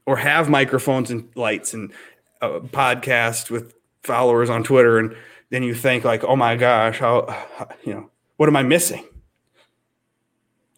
[0.05, 1.91] or have microphones and lights and
[2.41, 3.73] a podcast with
[4.03, 5.15] followers on Twitter and
[5.49, 7.25] then you think like, "Oh my gosh, how,
[7.55, 9.05] how you know, what am I missing?"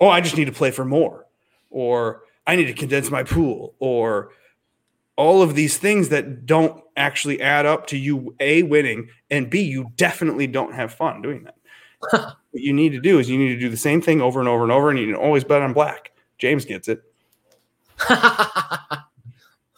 [0.02, 1.26] Oh, I just need to play for more.
[1.70, 3.76] Or I need to condense my pool.
[3.80, 4.32] Or
[5.18, 9.62] all of these things that don't actually add up to you a winning and b
[9.62, 11.56] you definitely don't have fun doing that.
[12.52, 14.50] What you need to do is you need to do the same thing over and
[14.50, 16.12] over and over and you can always bet on black.
[16.40, 17.04] James gets it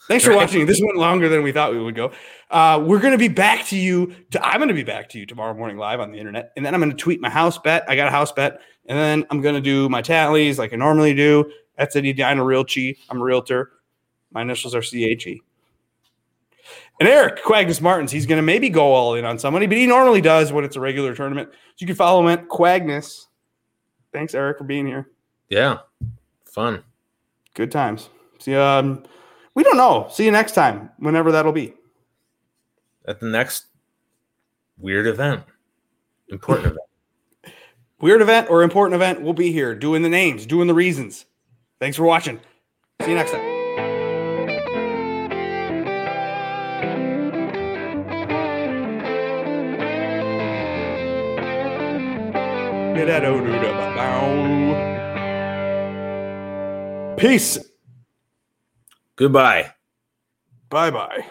[0.08, 2.12] thanks for watching this went longer than we thought we would go
[2.50, 5.18] uh, we're going to be back to you to, i'm going to be back to
[5.18, 7.58] you tomorrow morning live on the internet and then i'm going to tweet my house
[7.58, 10.72] bet i got a house bet and then i'm going to do my tallies like
[10.72, 12.98] i normally do that's Eddie Dino Realty.
[13.08, 13.72] I'm a realtor.
[14.30, 15.42] My initials are CHE.
[17.00, 19.86] And Eric Quagnus Martins, he's going to maybe go all in on somebody, but he
[19.86, 21.48] normally does when it's a regular tournament.
[21.50, 23.26] So you can follow him at Quagnus.
[24.12, 25.08] Thanks, Eric, for being here.
[25.48, 25.78] Yeah,
[26.44, 26.84] fun.
[27.54, 28.10] Good times.
[28.38, 29.02] See, um,
[29.54, 30.08] we don't know.
[30.10, 31.74] See you next time, whenever that'll be.
[33.06, 33.66] at the next
[34.78, 35.44] weird event,
[36.28, 36.78] important event.
[38.00, 41.24] Weird event or important event, we'll be here doing the names, doing the reasons.
[41.78, 42.40] Thanks for watching.
[43.00, 43.52] See you next time.
[57.16, 57.71] Peace.
[59.16, 59.74] Goodbye.
[60.68, 61.26] Bye bye.